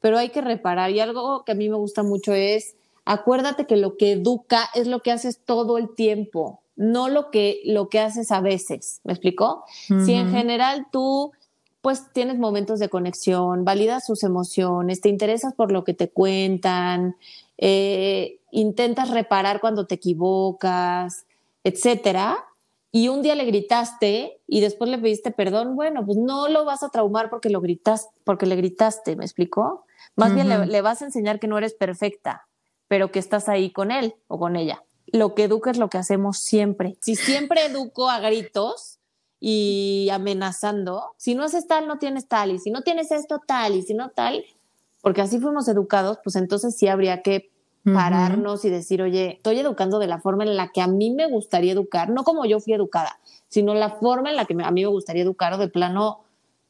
pero 0.00 0.18
hay 0.18 0.28
que 0.28 0.40
reparar. 0.40 0.90
Y 0.90 1.00
algo 1.00 1.44
que 1.44 1.52
a 1.52 1.54
mí 1.56 1.68
me 1.68 1.76
gusta 1.76 2.04
mucho 2.04 2.32
es, 2.32 2.76
acuérdate 3.04 3.66
que 3.66 3.76
lo 3.76 3.96
que 3.96 4.12
educa 4.12 4.68
es 4.74 4.86
lo 4.86 5.00
que 5.00 5.10
haces 5.10 5.40
todo 5.44 5.78
el 5.78 5.92
tiempo, 5.94 6.60
no 6.76 7.08
lo 7.08 7.30
que, 7.30 7.60
lo 7.64 7.88
que 7.88 7.98
haces 7.98 8.30
a 8.30 8.40
veces. 8.40 9.00
¿Me 9.02 9.12
explicó? 9.12 9.64
Si 10.04 10.14
en 10.14 10.30
general 10.30 10.86
tú 10.92 11.32
pues 11.82 12.10
tienes 12.12 12.38
momentos 12.38 12.78
de 12.78 12.88
conexión, 12.88 13.64
validas 13.64 14.06
sus 14.06 14.22
emociones, 14.22 15.00
te 15.00 15.08
interesas 15.08 15.52
por 15.52 15.72
lo 15.72 15.82
que 15.84 15.94
te 15.94 16.08
cuentan, 16.08 17.16
eh, 17.58 18.38
intentas 18.52 19.10
reparar 19.10 19.60
cuando 19.60 19.86
te 19.86 19.96
equivocas, 19.96 21.26
etcétera, 21.64 22.38
y 22.92 23.08
un 23.08 23.22
día 23.22 23.34
le 23.34 23.44
gritaste 23.44 24.40
y 24.46 24.60
después 24.60 24.90
le 24.90 24.98
pediste 24.98 25.32
perdón, 25.32 25.74
bueno, 25.74 26.06
pues 26.06 26.18
no 26.18 26.48
lo 26.48 26.64
vas 26.64 26.84
a 26.84 26.90
traumar 26.90 27.30
porque 27.30 27.50
lo 27.50 27.60
gritas, 27.60 28.08
porque 28.22 28.46
le 28.46 28.54
gritaste, 28.54 29.16
¿me 29.16 29.24
explicó? 29.24 29.84
Más 30.14 30.34
bien 30.34 30.48
le, 30.48 30.80
vas 30.82 31.02
a 31.02 31.06
enseñar 31.06 31.40
que 31.40 31.48
no 31.48 31.58
eres 31.58 31.74
perfecta, 31.74 32.46
pero 32.86 33.10
que 33.10 33.18
estás 33.18 33.48
ahí 33.48 33.70
con 33.70 33.90
él 33.90 34.14
o 34.28 34.38
con 34.38 34.56
ella. 34.56 34.84
Lo 35.06 35.34
que 35.34 35.44
educa 35.44 35.70
es 35.70 35.78
lo 35.78 35.88
que 35.88 35.98
hacemos 35.98 36.38
siempre. 36.38 36.96
Si 37.00 37.16
siempre 37.16 37.64
educo 37.64 38.08
a 38.08 38.20
gritos 38.20 39.00
y 39.44 40.08
amenazando, 40.12 41.14
si 41.16 41.34
no 41.34 41.42
haces 41.42 41.66
tal, 41.66 41.88
no 41.88 41.98
tienes 41.98 42.28
tal, 42.28 42.52
y 42.52 42.60
si 42.60 42.70
no 42.70 42.82
tienes 42.82 43.10
esto, 43.10 43.40
tal, 43.44 43.74
y 43.74 43.82
si 43.82 43.92
no 43.92 44.10
tal, 44.10 44.44
porque 45.00 45.20
así 45.20 45.40
fuimos 45.40 45.66
educados, 45.66 46.20
pues 46.22 46.36
entonces 46.36 46.76
sí 46.76 46.86
habría 46.86 47.22
que 47.22 47.50
pararnos 47.84 48.64
y 48.64 48.70
decir, 48.70 49.02
oye, 49.02 49.32
estoy 49.38 49.58
educando 49.58 49.98
de 49.98 50.06
la 50.06 50.20
forma 50.20 50.44
en 50.44 50.56
la 50.56 50.68
que 50.68 50.80
a 50.80 50.86
mí 50.86 51.10
me 51.10 51.26
gustaría 51.26 51.72
educar, 51.72 52.08
no 52.08 52.22
como 52.22 52.44
yo 52.44 52.60
fui 52.60 52.72
educada, 52.72 53.18
sino 53.48 53.74
la 53.74 53.90
forma 53.90 54.30
en 54.30 54.36
la 54.36 54.44
que 54.44 54.54
a 54.62 54.70
mí 54.70 54.82
me 54.82 54.86
gustaría 54.86 55.24
educar 55.24 55.52
o 55.54 55.58
de 55.58 55.66
plano 55.66 56.20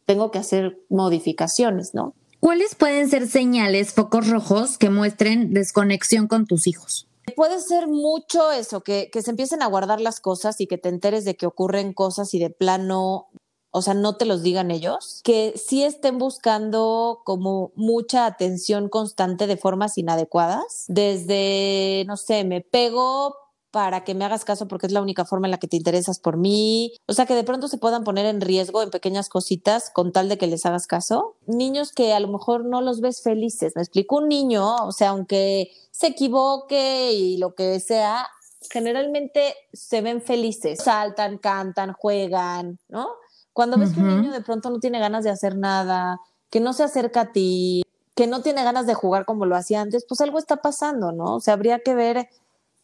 tengo 0.06 0.30
que 0.30 0.38
hacer 0.38 0.78
modificaciones, 0.88 1.92
¿no? 1.92 2.14
¿Cuáles 2.40 2.74
pueden 2.74 3.06
ser 3.10 3.28
señales, 3.28 3.92
focos 3.92 4.30
rojos 4.30 4.78
que 4.78 4.88
muestren 4.88 5.52
desconexión 5.52 6.26
con 6.26 6.46
tus 6.46 6.66
hijos? 6.66 7.06
Puede 7.36 7.60
ser 7.60 7.88
mucho 7.88 8.50
eso, 8.50 8.82
que, 8.82 9.10
que 9.10 9.22
se 9.22 9.30
empiecen 9.30 9.62
a 9.62 9.66
guardar 9.66 10.00
las 10.00 10.20
cosas 10.20 10.60
y 10.60 10.66
que 10.66 10.78
te 10.78 10.88
enteres 10.88 11.24
de 11.24 11.36
que 11.36 11.46
ocurren 11.46 11.92
cosas 11.92 12.34
y 12.34 12.38
de 12.38 12.50
plano 12.50 13.28
o 13.74 13.80
sea, 13.80 13.94
no 13.94 14.16
te 14.16 14.26
los 14.26 14.42
digan 14.42 14.70
ellos, 14.70 15.22
que 15.24 15.54
sí 15.56 15.82
estén 15.82 16.18
buscando 16.18 17.22
como 17.24 17.72
mucha 17.74 18.26
atención 18.26 18.90
constante 18.90 19.46
de 19.46 19.56
formas 19.56 19.96
inadecuadas, 19.96 20.84
desde, 20.88 22.04
no 22.06 22.18
sé, 22.18 22.44
me 22.44 22.60
pego 22.60 23.34
para 23.72 24.04
que 24.04 24.14
me 24.14 24.24
hagas 24.24 24.44
caso 24.44 24.68
porque 24.68 24.86
es 24.86 24.92
la 24.92 25.00
única 25.00 25.24
forma 25.24 25.46
en 25.46 25.50
la 25.50 25.58
que 25.58 25.66
te 25.66 25.78
interesas 25.78 26.20
por 26.20 26.36
mí. 26.36 26.92
O 27.06 27.14
sea, 27.14 27.26
que 27.26 27.34
de 27.34 27.42
pronto 27.42 27.68
se 27.68 27.78
puedan 27.78 28.04
poner 28.04 28.26
en 28.26 28.42
riesgo 28.42 28.82
en 28.82 28.90
pequeñas 28.90 29.30
cositas 29.30 29.90
con 29.90 30.12
tal 30.12 30.28
de 30.28 30.36
que 30.36 30.46
les 30.46 30.66
hagas 30.66 30.86
caso. 30.86 31.36
Niños 31.46 31.90
que 31.92 32.12
a 32.12 32.20
lo 32.20 32.28
mejor 32.28 32.66
no 32.66 32.82
los 32.82 33.00
ves 33.00 33.22
felices. 33.22 33.72
Me 33.74 33.82
explico, 33.82 34.18
un 34.18 34.28
niño, 34.28 34.76
o 34.84 34.92
sea, 34.92 35.08
aunque 35.08 35.72
se 35.90 36.08
equivoque 36.08 37.12
y 37.14 37.38
lo 37.38 37.54
que 37.54 37.80
sea, 37.80 38.28
generalmente 38.70 39.54
se 39.72 40.02
ven 40.02 40.20
felices. 40.20 40.82
Saltan, 40.82 41.38
cantan, 41.38 41.94
juegan, 41.94 42.78
¿no? 42.88 43.08
Cuando 43.54 43.78
ves 43.78 43.92
que 43.92 44.00
un 44.00 44.20
niño 44.20 44.32
de 44.32 44.42
pronto 44.42 44.68
no 44.68 44.80
tiene 44.80 44.98
ganas 44.98 45.24
de 45.24 45.30
hacer 45.30 45.56
nada, 45.56 46.20
que 46.50 46.60
no 46.60 46.74
se 46.74 46.84
acerca 46.84 47.22
a 47.22 47.32
ti, 47.32 47.82
que 48.14 48.26
no 48.26 48.42
tiene 48.42 48.64
ganas 48.64 48.86
de 48.86 48.94
jugar 48.94 49.24
como 49.24 49.46
lo 49.46 49.56
hacía 49.56 49.80
antes, 49.80 50.04
pues 50.06 50.20
algo 50.20 50.38
está 50.38 50.56
pasando, 50.56 51.12
¿no? 51.12 51.36
O 51.36 51.40
sea, 51.40 51.54
habría 51.54 51.80
que 51.80 51.94
ver 51.94 52.28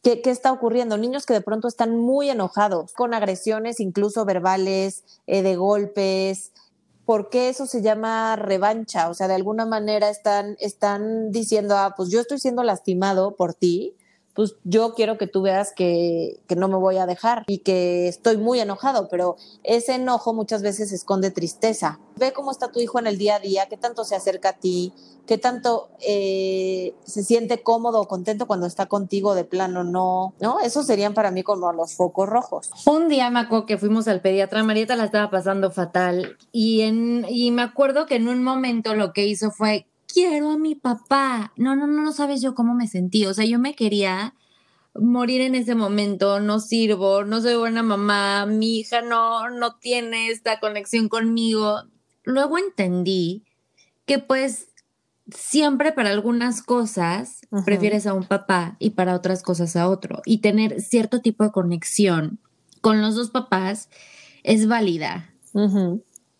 qué, 0.02 0.22
qué 0.22 0.30
está 0.30 0.52
ocurriendo. 0.52 0.96
Niños 0.96 1.26
que 1.26 1.34
de 1.34 1.40
pronto 1.40 1.68
están 1.68 1.96
muy 1.96 2.30
enojados, 2.30 2.92
con 2.92 3.14
agresiones 3.14 3.80
incluso 3.80 4.24
verbales, 4.24 5.04
eh, 5.26 5.42
de 5.42 5.56
golpes. 5.56 6.52
¿Por 7.04 7.30
qué 7.30 7.48
eso 7.48 7.66
se 7.66 7.82
llama 7.82 8.36
revancha? 8.36 9.08
O 9.08 9.14
sea, 9.14 9.28
de 9.28 9.34
alguna 9.34 9.64
manera 9.64 10.10
están, 10.10 10.56
están 10.60 11.30
diciendo, 11.30 11.76
ah, 11.76 11.94
pues 11.96 12.10
yo 12.10 12.20
estoy 12.20 12.38
siendo 12.38 12.62
lastimado 12.62 13.34
por 13.34 13.54
ti, 13.54 13.96
pues 14.38 14.54
yo 14.62 14.94
quiero 14.94 15.18
que 15.18 15.26
tú 15.26 15.42
veas 15.42 15.72
que, 15.74 16.38
que, 16.46 16.54
no 16.54 16.68
me 16.68 16.76
voy 16.76 16.96
a 16.98 17.06
dejar 17.06 17.42
y 17.48 17.58
que 17.58 18.06
estoy 18.06 18.36
muy 18.36 18.60
enojado, 18.60 19.08
pero 19.08 19.34
ese 19.64 19.96
enojo 19.96 20.32
muchas 20.32 20.62
veces 20.62 20.92
esconde 20.92 21.32
tristeza. 21.32 21.98
Ve 22.14 22.32
cómo 22.32 22.52
está 22.52 22.70
tu 22.70 22.78
hijo 22.78 23.00
en 23.00 23.08
el 23.08 23.18
día 23.18 23.34
a 23.34 23.40
día, 23.40 23.66
qué 23.68 23.76
tanto 23.76 24.04
se 24.04 24.14
acerca 24.14 24.50
a 24.50 24.52
ti, 24.52 24.92
qué 25.26 25.38
tanto 25.38 25.88
eh, 26.06 26.94
se 27.02 27.24
siente 27.24 27.64
cómodo 27.64 28.00
o 28.00 28.06
contento 28.06 28.46
cuando 28.46 28.66
está 28.66 28.86
contigo 28.86 29.34
de 29.34 29.42
plano, 29.42 29.82
no, 29.82 30.34
¿no? 30.38 30.60
Esos 30.60 30.86
serían 30.86 31.14
para 31.14 31.32
mí 31.32 31.42
como 31.42 31.72
los 31.72 31.94
focos 31.94 32.28
rojos. 32.28 32.70
Un 32.86 33.08
día 33.08 33.30
me 33.30 33.40
acuerdo 33.40 33.66
que 33.66 33.76
fuimos 33.76 34.06
al 34.06 34.20
pediatra, 34.20 34.62
Marieta 34.62 34.94
la 34.94 35.06
estaba 35.06 35.30
pasando 35.30 35.72
fatal 35.72 36.36
y, 36.52 36.82
en, 36.82 37.26
y 37.28 37.50
me 37.50 37.62
acuerdo 37.62 38.06
que 38.06 38.14
en 38.14 38.28
un 38.28 38.44
momento 38.44 38.94
lo 38.94 39.12
que 39.12 39.26
hizo 39.26 39.50
fue 39.50 39.88
quiero 40.12 40.50
a 40.50 40.58
mi 40.58 40.74
papá. 40.74 41.52
No, 41.56 41.76
no, 41.76 41.86
no, 41.86 42.02
no 42.02 42.12
sabes 42.12 42.42
yo 42.42 42.54
cómo 42.54 42.74
me 42.74 42.88
sentí. 42.88 43.26
O 43.26 43.34
sea, 43.34 43.44
yo 43.44 43.58
me 43.58 43.74
quería 43.74 44.34
morir 44.94 45.42
en 45.42 45.54
ese 45.54 45.74
momento, 45.74 46.40
no 46.40 46.60
sirvo, 46.60 47.24
no 47.24 47.40
soy 47.40 47.54
buena 47.56 47.82
mamá, 47.82 48.46
mi 48.46 48.80
hija 48.80 49.02
no, 49.02 49.48
no 49.50 49.76
tiene 49.76 50.30
esta 50.30 50.58
conexión 50.60 51.08
conmigo. 51.08 51.84
Luego 52.24 52.58
entendí 52.58 53.44
que 54.06 54.18
pues 54.18 54.68
siempre 55.30 55.92
para 55.92 56.10
algunas 56.10 56.62
cosas 56.62 57.42
prefieres 57.64 58.06
a 58.06 58.14
un 58.14 58.24
papá 58.24 58.76
y 58.78 58.90
para 58.90 59.14
otras 59.14 59.42
cosas 59.42 59.76
a 59.76 59.88
otro. 59.88 60.22
Y 60.24 60.38
tener 60.38 60.80
cierto 60.80 61.20
tipo 61.20 61.44
de 61.44 61.52
conexión 61.52 62.40
con 62.80 63.00
los 63.02 63.14
dos 63.14 63.30
papás 63.30 63.88
es 64.42 64.66
válida. 64.66 65.30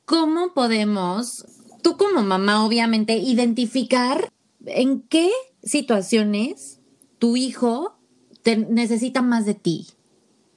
¿Cómo 0.04 0.54
podemos 0.54 1.44
tú 1.82 1.96
como 1.96 2.22
mamá, 2.22 2.64
obviamente, 2.64 3.16
identificar 3.16 4.30
en 4.66 5.02
qué 5.02 5.30
situaciones 5.62 6.80
tu 7.18 7.36
hijo 7.36 7.98
te 8.42 8.56
necesita 8.56 9.22
más 9.22 9.44
de 9.46 9.54
ti 9.54 9.86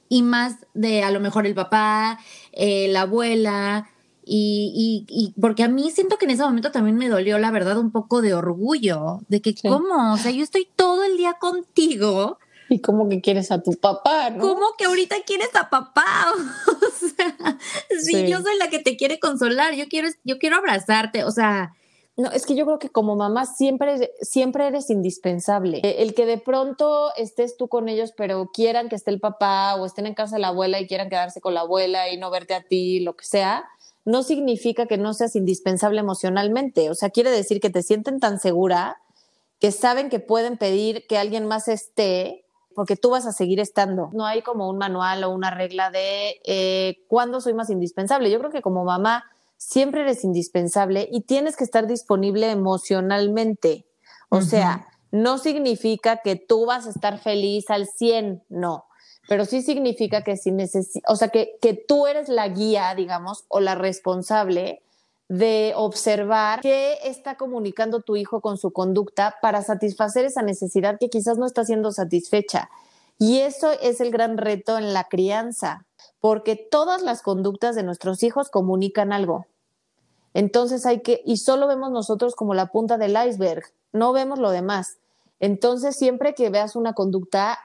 y 0.08 0.22
más 0.22 0.56
de 0.74 1.02
a 1.02 1.10
lo 1.10 1.20
mejor 1.20 1.46
el 1.46 1.54
papá, 1.54 2.18
eh, 2.52 2.88
la 2.88 3.02
abuela, 3.02 3.88
y, 4.24 5.04
y, 5.08 5.40
porque 5.40 5.64
a 5.64 5.68
mí 5.68 5.90
siento 5.90 6.16
que 6.16 6.26
en 6.26 6.32
ese 6.32 6.44
momento 6.44 6.70
también 6.70 6.96
me 6.96 7.08
dolió, 7.08 7.38
la 7.38 7.50
verdad, 7.50 7.78
un 7.78 7.90
poco 7.90 8.22
de 8.22 8.34
orgullo, 8.34 9.20
de 9.28 9.42
que, 9.42 9.54
¿cómo? 9.54 10.12
O 10.12 10.16
sea, 10.16 10.30
yo 10.30 10.44
estoy 10.44 10.68
todo 10.76 11.02
el 11.04 11.16
día 11.16 11.34
contigo 11.34 12.38
y 12.72 12.80
cómo 12.80 13.08
que 13.08 13.20
quieres 13.20 13.50
a 13.50 13.62
tu 13.62 13.72
papá, 13.72 14.30
¿no? 14.30 14.40
¿Cómo 14.40 14.66
que 14.78 14.86
ahorita 14.86 15.16
quieres 15.26 15.54
a 15.54 15.68
papá? 15.68 16.04
o 16.66 17.06
sea, 17.06 17.58
sí, 18.00 18.26
yo 18.26 18.40
soy 18.40 18.56
la 18.58 18.68
que 18.68 18.78
te 18.78 18.96
quiere 18.96 19.18
consolar, 19.18 19.74
yo 19.74 19.88
quiero, 19.88 20.08
yo 20.24 20.38
quiero 20.38 20.56
abrazarte, 20.56 21.24
o 21.24 21.30
sea. 21.30 21.74
No, 22.14 22.30
es 22.30 22.44
que 22.44 22.54
yo 22.54 22.66
creo 22.66 22.78
que 22.78 22.90
como 22.90 23.16
mamá 23.16 23.46
siempre, 23.46 24.12
siempre 24.20 24.66
eres 24.66 24.90
indispensable. 24.90 25.80
El 25.82 26.12
que 26.14 26.26
de 26.26 26.36
pronto 26.36 27.10
estés 27.16 27.56
tú 27.56 27.68
con 27.68 27.88
ellos, 27.88 28.12
pero 28.14 28.50
quieran 28.52 28.90
que 28.90 28.96
esté 28.96 29.10
el 29.10 29.18
papá 29.18 29.76
o 29.76 29.86
estén 29.86 30.04
en 30.04 30.12
casa 30.12 30.36
de 30.36 30.42
la 30.42 30.48
abuela 30.48 30.78
y 30.78 30.86
quieran 30.86 31.08
quedarse 31.08 31.40
con 31.40 31.54
la 31.54 31.60
abuela 31.60 32.10
y 32.10 32.18
no 32.18 32.30
verte 32.30 32.52
a 32.52 32.64
ti, 32.64 33.00
lo 33.00 33.16
que 33.16 33.24
sea, 33.24 33.64
no 34.04 34.22
significa 34.22 34.84
que 34.84 34.98
no 34.98 35.14
seas 35.14 35.36
indispensable 35.36 36.00
emocionalmente. 36.00 36.90
O 36.90 36.94
sea, 36.94 37.08
quiere 37.08 37.30
decir 37.30 37.60
que 37.60 37.70
te 37.70 37.82
sienten 37.82 38.20
tan 38.20 38.38
segura 38.38 38.98
que 39.58 39.72
saben 39.72 40.10
que 40.10 40.20
pueden 40.20 40.58
pedir 40.58 41.06
que 41.06 41.16
alguien 41.16 41.46
más 41.46 41.68
esté 41.68 42.41
porque 42.74 42.96
tú 42.96 43.10
vas 43.10 43.26
a 43.26 43.32
seguir 43.32 43.60
estando. 43.60 44.10
No 44.12 44.26
hay 44.26 44.42
como 44.42 44.68
un 44.68 44.78
manual 44.78 45.24
o 45.24 45.30
una 45.30 45.50
regla 45.50 45.90
de 45.90 46.40
eh, 46.44 47.04
cuándo 47.08 47.40
soy 47.40 47.54
más 47.54 47.70
indispensable. 47.70 48.30
Yo 48.30 48.38
creo 48.38 48.50
que 48.50 48.62
como 48.62 48.84
mamá 48.84 49.24
siempre 49.56 50.02
eres 50.02 50.24
indispensable 50.24 51.08
y 51.10 51.22
tienes 51.22 51.56
que 51.56 51.64
estar 51.64 51.86
disponible 51.86 52.50
emocionalmente. 52.50 53.86
O 54.28 54.40
sea, 54.40 54.88
no 55.10 55.38
significa 55.38 56.18
que 56.18 56.36
tú 56.36 56.66
vas 56.66 56.86
a 56.86 56.90
estar 56.90 57.18
feliz 57.18 57.70
al 57.70 57.86
100, 57.86 58.44
no. 58.48 58.86
Pero 59.28 59.44
sí 59.44 59.62
significa 59.62 60.24
que 60.24 60.36
si 60.36 60.50
necesitas, 60.50 61.10
o 61.10 61.16
sea, 61.16 61.28
que, 61.28 61.58
que 61.60 61.74
tú 61.74 62.06
eres 62.06 62.28
la 62.28 62.48
guía, 62.48 62.94
digamos, 62.94 63.44
o 63.48 63.60
la 63.60 63.74
responsable 63.74 64.82
de 65.32 65.72
observar 65.74 66.60
qué 66.60 66.98
está 67.04 67.38
comunicando 67.38 68.00
tu 68.00 68.16
hijo 68.16 68.42
con 68.42 68.58
su 68.58 68.70
conducta 68.70 69.36
para 69.40 69.62
satisfacer 69.62 70.26
esa 70.26 70.42
necesidad 70.42 70.98
que 71.00 71.08
quizás 71.08 71.38
no 71.38 71.46
está 71.46 71.64
siendo 71.64 71.90
satisfecha. 71.90 72.68
Y 73.16 73.38
eso 73.38 73.70
es 73.80 74.02
el 74.02 74.10
gran 74.10 74.36
reto 74.36 74.76
en 74.76 74.92
la 74.92 75.04
crianza, 75.04 75.86
porque 76.20 76.56
todas 76.56 77.00
las 77.00 77.22
conductas 77.22 77.74
de 77.74 77.82
nuestros 77.82 78.22
hijos 78.22 78.50
comunican 78.50 79.10
algo. 79.10 79.46
Entonces 80.34 80.84
hay 80.84 81.00
que, 81.00 81.22
y 81.24 81.38
solo 81.38 81.66
vemos 81.66 81.90
nosotros 81.90 82.34
como 82.34 82.52
la 82.52 82.66
punta 82.66 82.98
del 82.98 83.16
iceberg, 83.26 83.64
no 83.90 84.12
vemos 84.12 84.38
lo 84.38 84.50
demás. 84.50 84.98
Entonces 85.40 85.96
siempre 85.96 86.34
que 86.34 86.50
veas 86.50 86.76
una 86.76 86.92
conducta, 86.92 87.58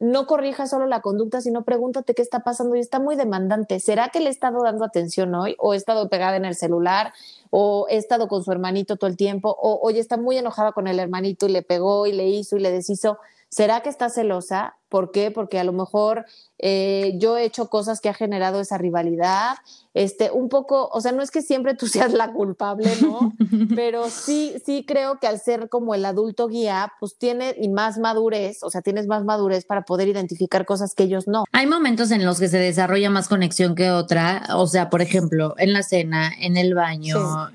no 0.00 0.26
corrijas 0.26 0.70
solo 0.70 0.86
la 0.86 1.00
conducta, 1.00 1.40
sino 1.40 1.64
pregúntate 1.64 2.14
qué 2.14 2.22
está 2.22 2.40
pasando 2.40 2.76
y 2.76 2.80
está 2.80 3.00
muy 3.00 3.16
demandante. 3.16 3.80
¿Será 3.80 4.08
que 4.10 4.20
le 4.20 4.26
he 4.26 4.30
estado 4.30 4.62
dando 4.62 4.84
atención 4.84 5.34
hoy 5.34 5.56
o 5.58 5.74
he 5.74 5.76
estado 5.76 6.08
pegada 6.08 6.36
en 6.36 6.44
el 6.44 6.54
celular 6.54 7.12
o 7.50 7.86
he 7.90 7.96
estado 7.96 8.28
con 8.28 8.44
su 8.44 8.52
hermanito 8.52 8.96
todo 8.96 9.10
el 9.10 9.16
tiempo 9.16 9.56
o 9.60 9.80
hoy 9.82 9.98
está 9.98 10.16
muy 10.16 10.38
enojada 10.38 10.72
con 10.72 10.86
el 10.86 11.00
hermanito 11.00 11.46
y 11.46 11.50
le 11.50 11.62
pegó 11.62 12.06
y 12.06 12.12
le 12.12 12.28
hizo 12.28 12.56
y 12.56 12.60
le 12.60 12.70
deshizo? 12.70 13.18
¿Será 13.48 13.80
que 13.80 13.88
está 13.88 14.08
celosa? 14.08 14.77
¿Por 14.88 15.10
qué? 15.10 15.30
Porque 15.30 15.58
a 15.58 15.64
lo 15.64 15.72
mejor 15.72 16.24
eh, 16.58 17.14
yo 17.16 17.36
he 17.36 17.44
hecho 17.44 17.68
cosas 17.68 18.00
que 18.00 18.08
ha 18.08 18.14
generado 18.14 18.60
esa 18.60 18.78
rivalidad. 18.78 19.56
Este, 19.94 20.30
un 20.30 20.48
poco, 20.48 20.88
o 20.92 21.00
sea, 21.00 21.12
no 21.12 21.22
es 21.22 21.30
que 21.30 21.42
siempre 21.42 21.74
tú 21.74 21.86
seas 21.86 22.12
la 22.12 22.32
culpable, 22.32 22.90
¿no? 23.00 23.32
Pero 23.76 24.08
sí, 24.10 24.54
sí 24.64 24.84
creo 24.86 25.18
que 25.18 25.26
al 25.26 25.40
ser 25.40 25.68
como 25.68 25.94
el 25.94 26.04
adulto 26.04 26.48
guía, 26.48 26.92
pues 27.00 27.16
tiene 27.18 27.54
y 27.58 27.68
más 27.68 27.98
madurez, 27.98 28.62
o 28.62 28.70
sea, 28.70 28.82
tienes 28.82 29.06
más 29.06 29.24
madurez 29.24 29.64
para 29.64 29.82
poder 29.82 30.08
identificar 30.08 30.64
cosas 30.64 30.94
que 30.94 31.04
ellos 31.04 31.28
no. 31.28 31.44
Hay 31.52 31.66
momentos 31.66 32.10
en 32.10 32.24
los 32.24 32.38
que 32.40 32.48
se 32.48 32.58
desarrolla 32.58 33.10
más 33.10 33.28
conexión 33.28 33.74
que 33.74 33.90
otra, 33.90 34.42
o 34.54 34.66
sea, 34.66 34.90
por 34.90 35.02
ejemplo, 35.02 35.54
en 35.58 35.72
la 35.72 35.82
cena, 35.82 36.32
en 36.38 36.56
el 36.56 36.74
baño. 36.74 37.48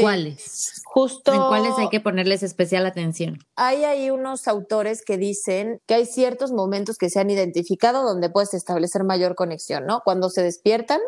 ¿Cuáles? 0.00 0.82
Justo. 0.84 1.32
¿En 1.32 1.40
cuáles 1.48 1.78
hay 1.78 1.88
que 1.88 2.00
ponerles 2.00 2.42
especial 2.42 2.86
atención? 2.86 3.38
Hay 3.56 3.84
ahí 3.84 4.10
unos 4.10 4.48
autores 4.48 5.02
que 5.04 5.16
dicen 5.16 5.80
que 5.86 5.94
hay 5.94 6.06
ciertos 6.06 6.52
momentos 6.52 6.98
que 6.98 7.10
se 7.10 7.20
han 7.20 7.30
identificado 7.30 8.02
donde 8.02 8.30
puedes 8.30 8.54
establecer 8.54 9.04
mayor 9.04 9.34
conexión, 9.34 9.86
¿no? 9.86 10.02
Cuando 10.04 10.30
se 10.30 10.42
despiertan, 10.42 11.00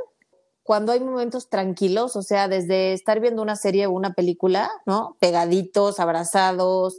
cuando 0.62 0.92
hay 0.92 1.00
momentos 1.00 1.48
tranquilos, 1.48 2.14
o 2.16 2.22
sea, 2.22 2.46
desde 2.46 2.92
estar 2.92 3.20
viendo 3.20 3.40
una 3.40 3.56
serie 3.56 3.86
o 3.86 3.90
una 3.92 4.12
película, 4.12 4.70
¿no? 4.84 5.16
Pegaditos, 5.18 5.98
abrazados, 5.98 6.98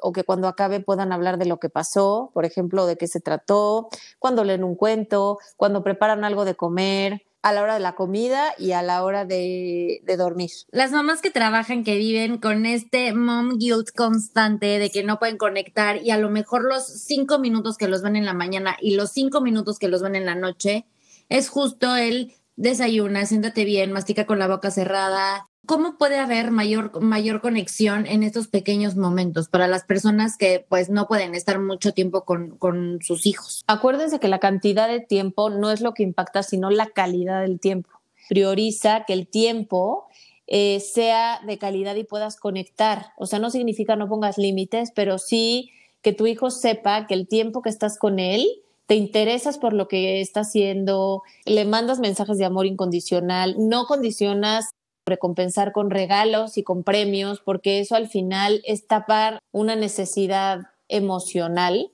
o 0.00 0.12
que 0.12 0.24
cuando 0.24 0.48
acabe 0.48 0.80
puedan 0.80 1.12
hablar 1.12 1.38
de 1.38 1.46
lo 1.46 1.58
que 1.58 1.68
pasó, 1.68 2.30
por 2.32 2.44
ejemplo, 2.44 2.86
de 2.86 2.96
qué 2.96 3.08
se 3.08 3.20
trató, 3.20 3.88
cuando 4.18 4.44
leen 4.44 4.64
un 4.64 4.76
cuento, 4.76 5.38
cuando 5.56 5.82
preparan 5.82 6.24
algo 6.24 6.44
de 6.44 6.54
comer, 6.54 7.22
a 7.42 7.52
la 7.52 7.62
hora 7.62 7.74
de 7.74 7.80
la 7.80 7.94
comida 7.94 8.54
y 8.58 8.72
a 8.72 8.82
la 8.82 9.02
hora 9.04 9.24
de, 9.24 10.02
dormir. 10.16 10.50
Las 10.70 10.90
mamás 10.90 11.20
que 11.20 11.30
trabajan, 11.30 11.84
que 11.84 11.96
viven 11.96 12.38
con 12.38 12.66
este 12.66 13.12
mom 13.14 13.58
guilt 13.58 13.90
constante 13.94 14.78
de 14.78 14.90
que 14.90 15.04
no 15.04 15.18
pueden 15.18 15.38
conectar 15.38 16.02
y 16.02 16.10
a 16.10 16.18
lo 16.18 16.30
mejor 16.30 16.64
los 16.64 16.86
cinco 16.86 17.38
minutos 17.38 17.76
que 17.76 17.88
los 17.88 18.02
ven 18.02 18.16
en 18.16 18.24
la 18.24 18.34
mañana 18.34 18.76
y 18.80 18.96
los 18.96 19.12
cinco 19.12 19.40
minutos 19.40 19.78
que 19.78 19.88
los 19.88 20.02
ven 20.02 20.16
en 20.16 20.26
la 20.26 20.34
noche, 20.34 20.86
es 21.28 21.48
justo 21.48 21.94
el 21.96 22.34
desayuna, 22.56 23.24
siéntate 23.26 23.64
bien, 23.64 23.92
mastica 23.92 24.26
con 24.26 24.38
la 24.38 24.48
boca 24.48 24.70
cerrada, 24.70 25.47
¿Cómo 25.68 25.98
puede 25.98 26.16
haber 26.16 26.50
mayor, 26.50 27.02
mayor 27.02 27.42
conexión 27.42 28.06
en 28.06 28.22
estos 28.22 28.48
pequeños 28.48 28.96
momentos 28.96 29.48
para 29.50 29.68
las 29.68 29.84
personas 29.84 30.38
que 30.38 30.64
pues 30.66 30.88
no 30.88 31.06
pueden 31.06 31.34
estar 31.34 31.60
mucho 31.60 31.92
tiempo 31.92 32.24
con, 32.24 32.56
con 32.56 33.00
sus 33.02 33.26
hijos? 33.26 33.64
Acuérdense 33.66 34.18
que 34.18 34.28
la 34.28 34.38
cantidad 34.38 34.88
de 34.88 35.00
tiempo 35.00 35.50
no 35.50 35.70
es 35.70 35.82
lo 35.82 35.92
que 35.92 36.04
impacta, 36.04 36.42
sino 36.42 36.70
la 36.70 36.86
calidad 36.86 37.42
del 37.42 37.60
tiempo. 37.60 37.90
Prioriza 38.30 39.04
que 39.06 39.12
el 39.12 39.28
tiempo 39.28 40.06
eh, 40.46 40.80
sea 40.80 41.42
de 41.46 41.58
calidad 41.58 41.96
y 41.96 42.04
puedas 42.04 42.36
conectar. 42.36 43.12
O 43.18 43.26
sea, 43.26 43.38
no 43.38 43.50
significa 43.50 43.94
no 43.94 44.08
pongas 44.08 44.38
límites, 44.38 44.90
pero 44.94 45.18
sí 45.18 45.70
que 46.00 46.14
tu 46.14 46.26
hijo 46.26 46.48
sepa 46.50 47.06
que 47.06 47.12
el 47.12 47.28
tiempo 47.28 47.60
que 47.60 47.68
estás 47.68 47.98
con 47.98 48.20
él, 48.20 48.46
te 48.86 48.94
interesas 48.94 49.58
por 49.58 49.74
lo 49.74 49.86
que 49.86 50.22
está 50.22 50.40
haciendo, 50.40 51.22
le 51.44 51.66
mandas 51.66 51.98
mensajes 51.98 52.38
de 52.38 52.46
amor 52.46 52.64
incondicional, 52.64 53.54
no 53.58 53.84
condicionas 53.84 54.70
recompensar 55.08 55.72
con 55.72 55.90
regalos 55.90 56.58
y 56.58 56.62
con 56.62 56.84
premios, 56.84 57.40
porque 57.40 57.80
eso 57.80 57.96
al 57.96 58.08
final 58.08 58.62
es 58.64 58.86
tapar 58.86 59.40
una 59.52 59.76
necesidad 59.76 60.60
emocional 60.88 61.90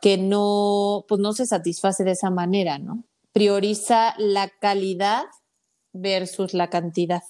que 0.00 0.18
no, 0.18 1.04
pues 1.08 1.20
no 1.20 1.32
se 1.32 1.46
satisface 1.46 2.04
de 2.04 2.12
esa 2.12 2.30
manera, 2.30 2.78
¿no? 2.78 3.02
Prioriza 3.32 4.14
la 4.18 4.48
calidad 4.48 5.24
versus 5.92 6.54
la 6.54 6.70
cantidad. 6.70 7.22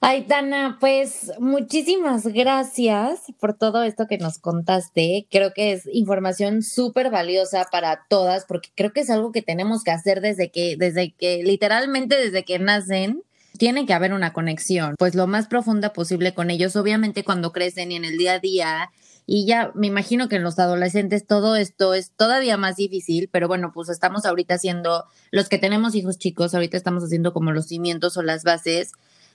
Ay, 0.00 0.22
Tana, 0.22 0.76
pues 0.78 1.32
muchísimas 1.40 2.26
gracias 2.26 3.22
por 3.40 3.54
todo 3.54 3.82
esto 3.82 4.06
que 4.06 4.18
nos 4.18 4.38
contaste. 4.38 5.26
Creo 5.30 5.52
que 5.54 5.72
es 5.72 5.88
información 5.90 6.62
súper 6.62 7.10
valiosa 7.10 7.66
para 7.72 8.04
todas, 8.08 8.44
porque 8.44 8.68
creo 8.74 8.92
que 8.92 9.00
es 9.00 9.10
algo 9.10 9.32
que 9.32 9.42
tenemos 9.42 9.82
que 9.82 9.90
hacer 9.90 10.20
desde 10.20 10.50
que, 10.50 10.76
desde 10.76 11.12
que, 11.12 11.42
literalmente 11.42 12.16
desde 12.16 12.44
que 12.44 12.58
nacen 12.58 13.22
tiene 13.58 13.86
que 13.86 13.94
haber 13.94 14.12
una 14.12 14.32
conexión, 14.32 14.94
pues 14.98 15.14
lo 15.14 15.26
más 15.26 15.46
profunda 15.46 15.92
posible 15.92 16.34
con 16.34 16.50
ellos. 16.50 16.76
Obviamente 16.76 17.24
cuando 17.24 17.52
crecen 17.52 17.92
y 17.92 17.96
en 17.96 18.04
el 18.04 18.18
día 18.18 18.34
a 18.34 18.38
día 18.38 18.90
Y 19.26 19.46
ya 19.46 19.72
me 19.74 19.88
imagino 19.88 20.28
que 20.28 20.36
en 20.36 20.44
los 20.44 20.58
adolescentes 20.58 21.26
todo 21.26 21.56
esto 21.56 21.94
es 21.94 22.12
todavía 22.12 22.56
más 22.56 22.76
difícil, 22.76 23.28
pero 23.32 23.48
bueno, 23.48 23.72
pues 23.74 23.88
estamos 23.88 24.24
ahorita 24.24 24.54
haciendo, 24.54 25.04
los 25.32 25.48
que 25.48 25.58
tenemos 25.58 25.96
hijos 25.96 26.16
chicos, 26.18 26.54
ahorita 26.54 26.76
estamos 26.76 27.02
haciendo 27.02 27.32
como 27.32 27.50
los 27.50 27.66
cimientos 27.66 28.16
o 28.16 28.22
las 28.22 28.44
bases. 28.44 28.92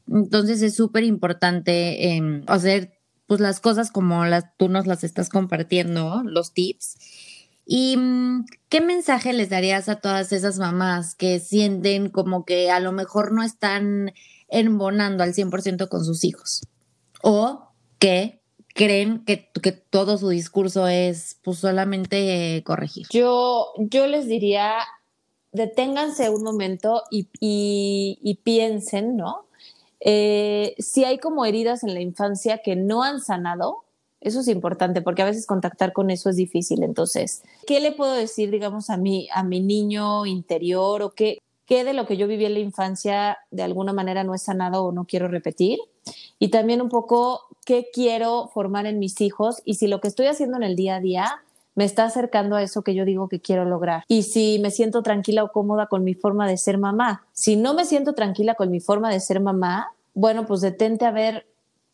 Entonces 0.10 0.62
es 0.62 0.76
súper 0.76 1.04
importante 1.04 2.16
em, 2.16 2.44
hacer 2.48 2.94
pues 3.28 3.40
las 3.40 3.62
cosas 3.62 3.92
como 3.92 4.26
las, 4.26 4.46
tú 4.58 4.68
nos 4.68 4.88
las 4.88 5.06
estás 5.06 5.30
compartiendo, 5.30 6.22
los 6.26 6.54
tips. 6.54 6.98
¿Y 7.65 7.97
mm, 7.97 8.45
qué 8.69 8.82
mensaje 8.82 9.34
les 9.34 9.50
darías 9.50 9.89
a 9.89 9.97
todas 9.97 10.32
esas 10.32 10.58
mamás 10.58 11.15
que 11.15 11.39
sienten 11.39 12.10
como 12.10 12.45
que 12.45 12.71
a 12.71 12.80
lo 12.80 12.91
mejor 12.91 13.32
no 13.32 13.43
están 13.43 14.13
embonando 14.47 15.24
al 15.24 15.34
100% 15.34 15.88
con 15.88 16.04
sus 16.04 16.24
hijos? 16.24 16.62
O 17.21 17.69
que 18.00 18.41
creen 18.74 19.24
que, 19.26 19.50
que, 19.62 19.71
todo 19.71 20.17
su 20.17 20.30
discurso 20.30 20.88
es 20.88 21.38
pues 21.43 21.60
solamente 21.60 22.63
corregir? 22.65 23.08
Yo, 23.12 23.74
yo 23.78 24.08
les 24.08 24.28
diría, 24.28 24.76
deténganse 25.52 26.30
un 26.30 26.43
momento 26.43 27.04
y, 27.12 27.28
y, 27.39 28.36
piensen, 28.43 29.17
¿no? 29.17 29.45
Eh, 30.00 30.76
si 30.80 31.04
hay 31.04 31.19
como 31.19 31.45
heridas 31.45 31.84
en 31.84 31.93
la 31.93 32.02
infancia 32.02 32.60
que 32.63 32.76
no 32.76 33.04
han 33.04 33.19
sanado, 33.19 33.84
eso 34.22 34.40
es 34.40 34.48
importante 34.48 35.02
porque 35.02 35.24
a 35.24 35.26
veces 35.26 35.48
contactar 35.48 35.94
con 35.94 36.12
eso 36.12 36.30
es 36.30 36.36
difícil. 36.36 36.84
Entonces, 36.84 37.44
¿qué 37.66 37.80
le 37.80 37.92
puedo 37.92 38.14
decir, 38.14 38.52
digamos, 38.52 38.90
a 38.90 38.98
mi, 38.98 39.28
a 39.34 39.44
mi 39.44 39.60
niño 39.60 40.26
interior 40.26 41.02
o 41.02 41.12
qué, 41.12 41.40
qué 41.66 41.84
de 41.84 41.94
lo 41.94 42.06
que 42.06 42.18
yo 42.18 42.28
viví 42.28 42.46
en 42.46 42.54
la 42.54 42.60
infancia 42.60 43.40
de 43.50 43.64
alguna 43.64 43.94
manera 43.94 44.24
no 44.24 44.36
he 44.36 44.38
sanado 44.38 44.86
o 44.86 44.92
no 44.92 45.06
quiero 45.06 45.28
repetir? 45.28 45.80
Y 46.40 46.50
también 46.50 46.82
un 46.82 46.90
poco 46.90 47.42
qué 47.66 47.88
quiero 47.92 48.50
formar 48.54 48.86
en 48.86 49.00
mis 49.00 49.20
hijos 49.22 49.62
y 49.66 49.76
si 49.76 49.88
lo 49.88 50.02
que 50.02 50.08
estoy 50.08 50.28
haciendo 50.28 50.58
en 50.58 50.64
el 50.64 50.76
día 50.76 50.96
a 50.96 51.00
día 51.00 51.42
me 51.74 51.86
está 51.86 52.04
acercando 52.04 52.56
a 52.56 52.64
eso 52.64 52.84
que 52.84 52.94
yo 52.94 53.06
digo 53.06 53.30
que 53.30 53.40
quiero 53.40 53.66
lograr. 53.66 54.04
Y 54.08 54.24
si 54.24 54.60
me 54.60 54.72
siento 54.72 55.04
tranquila 55.04 55.44
o 55.44 55.52
cómoda 55.52 55.88
con 55.88 56.04
mi 56.04 56.14
forma 56.14 56.48
de 56.48 56.58
ser 56.58 56.78
mamá. 56.78 57.26
Si 57.34 57.56
no 57.56 57.74
me 57.74 57.86
siento 57.86 58.14
tranquila 58.14 58.56
con 58.56 58.70
mi 58.70 58.80
forma 58.80 59.10
de 59.10 59.20
ser 59.20 59.40
mamá, 59.40 59.94
bueno, 60.14 60.46
pues 60.46 60.62
detente 60.62 61.06
a 61.06 61.12
ver 61.12 61.48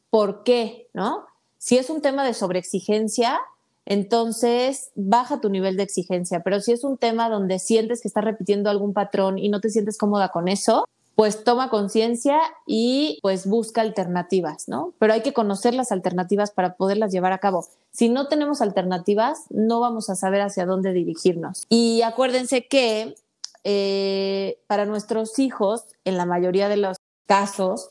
por 0.09 0.43
qué, 0.43 0.89
¿no? 0.93 1.25
Si 1.57 1.77
es 1.77 1.89
un 1.89 2.01
tema 2.01 2.23
de 2.23 2.33
sobreexigencia, 2.33 3.39
entonces 3.85 4.91
baja 4.95 5.39
tu 5.39 5.49
nivel 5.49 5.77
de 5.77 5.83
exigencia. 5.83 6.41
Pero 6.41 6.59
si 6.59 6.73
es 6.73 6.83
un 6.83 6.97
tema 6.97 7.29
donde 7.29 7.59
sientes 7.59 8.01
que 8.01 8.07
estás 8.07 8.23
repitiendo 8.23 8.69
algún 8.69 8.93
patrón 8.93 9.37
y 9.37 9.49
no 9.49 9.61
te 9.61 9.69
sientes 9.69 9.97
cómoda 9.97 10.29
con 10.29 10.47
eso, 10.47 10.85
pues 11.15 11.43
toma 11.43 11.71
conciencia 11.71 12.39
y 12.67 13.17
pues 13.23 13.47
busca 13.47 13.81
alternativas, 13.81 14.67
¿no? 14.67 14.93
Pero 14.99 15.13
hay 15.13 15.21
que 15.21 15.33
conocer 15.33 15.73
las 15.73 15.91
alternativas 15.91 16.51
para 16.51 16.75
poderlas 16.75 17.11
llevar 17.11 17.31
a 17.31 17.39
cabo. 17.39 17.65
Si 17.91 18.07
no 18.07 18.27
tenemos 18.27 18.61
alternativas, 18.61 19.45
no 19.49 19.79
vamos 19.79 20.11
a 20.11 20.15
saber 20.15 20.41
hacia 20.41 20.67
dónde 20.67 20.93
dirigirnos. 20.93 21.65
Y 21.69 22.03
acuérdense 22.03 22.67
que 22.67 23.15
eh, 23.63 24.59
para 24.67 24.85
nuestros 24.85 25.39
hijos, 25.39 25.85
en 26.05 26.17
la 26.17 26.25
mayoría 26.25 26.69
de 26.69 26.77
los 26.77 26.97
casos, 27.25 27.89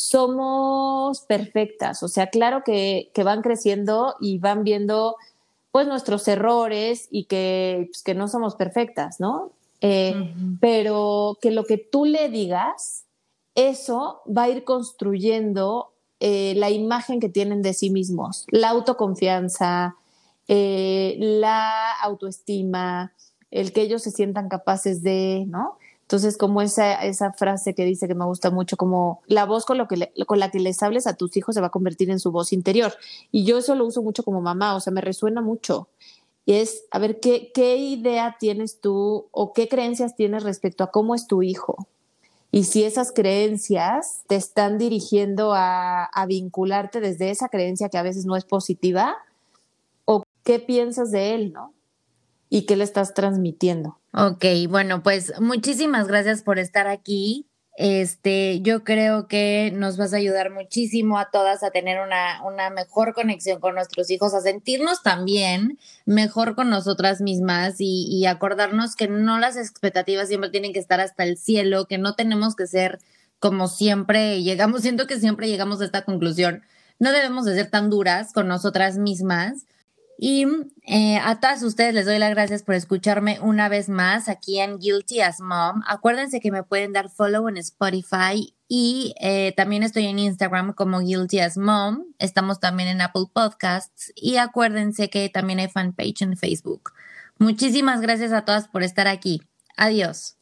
somos 0.00 1.20
perfectas. 1.22 2.02
O 2.02 2.08
sea, 2.08 2.28
claro 2.28 2.62
que, 2.64 3.10
van 3.22 3.42
creciendo 3.42 4.16
y 4.20 4.38
van 4.38 4.64
viendo 4.64 5.16
pues 5.70 5.86
nuestros 5.86 6.26
errores 6.26 7.06
y 7.10 7.24
que, 7.24 7.88
pues, 7.90 8.02
que 8.02 8.14
no 8.14 8.26
somos 8.26 8.56
perfectas, 8.56 9.20
¿no? 9.20 9.52
Eh, 9.82 10.34
pero 10.60 11.38
que 11.40 11.50
lo 11.50 11.64
que 11.64 11.78
tú 11.78 12.04
le 12.04 12.28
digas, 12.28 13.04
eso 13.54 14.22
va 14.26 14.44
a 14.44 14.48
ir 14.48 14.64
construyendo 14.64 15.92
eh, 16.18 16.54
la 16.56 16.70
imagen 16.70 17.20
que 17.20 17.28
tienen 17.28 17.62
de 17.62 17.72
sí 17.72 17.90
mismos, 17.90 18.46
la 18.50 18.70
autoconfianza, 18.70 19.96
eh, 20.48 21.16
la 21.18 21.92
autoestima, 21.92 23.12
el 23.50 23.72
que 23.72 23.82
ellos 23.82 24.02
se 24.02 24.10
sientan 24.10 24.48
capaces 24.48 25.02
de, 25.02 25.44
¿no? 25.46 25.78
Entonces, 26.10 26.36
como 26.36 26.60
esa, 26.60 26.94
esa 27.04 27.32
frase 27.32 27.74
que 27.74 27.84
dice 27.84 28.08
que 28.08 28.16
me 28.16 28.24
gusta 28.24 28.50
mucho, 28.50 28.76
como 28.76 29.22
la 29.26 29.44
voz 29.44 29.64
con, 29.64 29.78
lo 29.78 29.86
que 29.86 30.12
con 30.26 30.40
la 30.40 30.50
que 30.50 30.58
les 30.58 30.82
hables 30.82 31.06
a 31.06 31.14
tus 31.14 31.36
hijos 31.36 31.54
se 31.54 31.60
va 31.60 31.68
a 31.68 31.70
convertir 31.70 32.10
en 32.10 32.18
su 32.18 32.32
voz 32.32 32.52
interior. 32.52 32.92
Y 33.30 33.44
yo 33.44 33.58
eso 33.58 33.76
lo 33.76 33.86
uso 33.86 34.02
mucho 34.02 34.24
como 34.24 34.40
mamá, 34.40 34.74
o 34.74 34.80
sea, 34.80 34.92
me 34.92 35.00
resuena 35.00 35.40
mucho 35.40 35.88
es, 36.46 36.84
a 36.90 36.98
ver, 36.98 37.20
¿qué, 37.20 37.50
¿qué 37.54 37.76
idea 37.76 38.36
tienes 38.38 38.80
tú 38.80 39.28
o 39.30 39.52
qué 39.52 39.68
creencias 39.68 40.16
tienes 40.16 40.42
respecto 40.42 40.84
a 40.84 40.90
cómo 40.90 41.14
es 41.14 41.26
tu 41.26 41.42
hijo? 41.42 41.86
Y 42.50 42.64
si 42.64 42.82
esas 42.82 43.12
creencias 43.12 44.22
te 44.26 44.34
están 44.34 44.76
dirigiendo 44.76 45.54
a, 45.54 46.04
a, 46.04 46.26
vincularte 46.26 47.00
desde 47.00 47.30
esa 47.30 47.48
creencia 47.48 47.88
que 47.88 47.98
a 47.98 48.02
veces 48.02 48.26
no 48.26 48.36
es 48.36 48.44
positiva, 48.44 49.16
o 50.04 50.24
qué 50.42 50.58
piensas 50.58 51.12
de 51.12 51.34
él, 51.34 51.52
¿no? 51.52 51.72
Y 52.50 52.66
qué 52.66 52.76
le 52.76 52.84
estás 52.84 53.14
transmitiendo. 53.14 53.98
Ok, 54.12 54.44
bueno, 54.68 55.02
pues 55.02 55.32
muchísimas 55.40 56.08
gracias 56.08 56.42
por 56.42 56.58
estar 56.58 56.88
aquí. 56.88 57.46
Este, 57.76 58.60
yo 58.60 58.84
creo 58.84 59.26
que 59.26 59.72
nos 59.74 59.96
vas 59.96 60.12
a 60.12 60.18
ayudar 60.18 60.50
muchísimo 60.50 61.18
a 61.18 61.30
todas 61.30 61.62
a 61.62 61.70
tener 61.70 61.98
una, 62.00 62.42
una 62.44 62.68
mejor 62.68 63.14
conexión 63.14 63.58
con 63.60 63.74
nuestros 63.74 64.10
hijos, 64.10 64.34
a 64.34 64.42
sentirnos 64.42 65.02
también 65.02 65.78
mejor 66.04 66.56
con 66.56 66.68
nosotras 66.68 67.22
mismas 67.22 67.76
y, 67.78 68.06
y 68.10 68.26
acordarnos 68.26 68.96
que 68.96 69.08
no 69.08 69.38
las 69.38 69.56
expectativas 69.56 70.28
siempre 70.28 70.50
tienen 70.50 70.74
que 70.74 70.78
estar 70.78 71.00
hasta 71.00 71.22
el 71.22 71.38
cielo, 71.38 71.86
que 71.86 71.96
no 71.96 72.16
tenemos 72.16 72.54
que 72.54 72.66
ser 72.66 72.98
como 73.38 73.68
siempre 73.68 74.42
llegamos, 74.42 74.82
siento 74.82 75.06
que 75.06 75.18
siempre 75.18 75.48
llegamos 75.48 75.80
a 75.80 75.86
esta 75.86 76.04
conclusión, 76.04 76.62
no 76.98 77.12
debemos 77.12 77.46
de 77.46 77.54
ser 77.54 77.70
tan 77.70 77.88
duras 77.88 78.34
con 78.34 78.46
nosotras 78.46 78.98
mismas 78.98 79.64
y 80.22 80.46
eh, 80.82 81.16
a 81.16 81.40
todas 81.40 81.62
ustedes 81.62 81.94
les 81.94 82.04
doy 82.04 82.18
las 82.18 82.28
gracias 82.28 82.62
por 82.62 82.74
escucharme 82.74 83.40
una 83.40 83.70
vez 83.70 83.88
más 83.88 84.28
aquí 84.28 84.60
en 84.60 84.78
Guilty 84.78 85.22
as 85.22 85.40
Mom. 85.40 85.80
Acuérdense 85.86 86.40
que 86.40 86.52
me 86.52 86.62
pueden 86.62 86.92
dar 86.92 87.08
follow 87.08 87.48
en 87.48 87.56
Spotify 87.56 88.54
y 88.68 89.14
eh, 89.18 89.54
también 89.56 89.82
estoy 89.82 90.04
en 90.04 90.18
Instagram 90.18 90.74
como 90.74 91.00
Guilty 91.00 91.38
as 91.38 91.56
Mom. 91.56 92.04
Estamos 92.18 92.60
también 92.60 92.90
en 92.90 93.00
Apple 93.00 93.28
Podcasts 93.32 94.12
y 94.14 94.36
acuérdense 94.36 95.08
que 95.08 95.30
también 95.30 95.58
hay 95.58 95.68
fanpage 95.68 96.20
en 96.20 96.36
Facebook. 96.36 96.92
Muchísimas 97.38 98.02
gracias 98.02 98.32
a 98.32 98.44
todas 98.44 98.68
por 98.68 98.82
estar 98.82 99.08
aquí. 99.08 99.40
Adiós. 99.78 100.36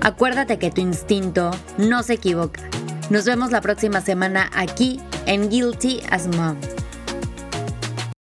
Acuérdate 0.00 0.60
que 0.60 0.70
tu 0.70 0.80
instinto 0.80 1.50
no 1.76 2.04
se 2.04 2.12
equivoca. 2.14 2.62
Nos 3.10 3.24
vemos 3.24 3.50
la 3.50 3.60
próxima 3.60 4.00
semana 4.00 4.48
aquí 4.54 5.00
en 5.26 5.50
Guilty 5.50 6.02
as 6.08 6.28
Mom. 6.28 6.56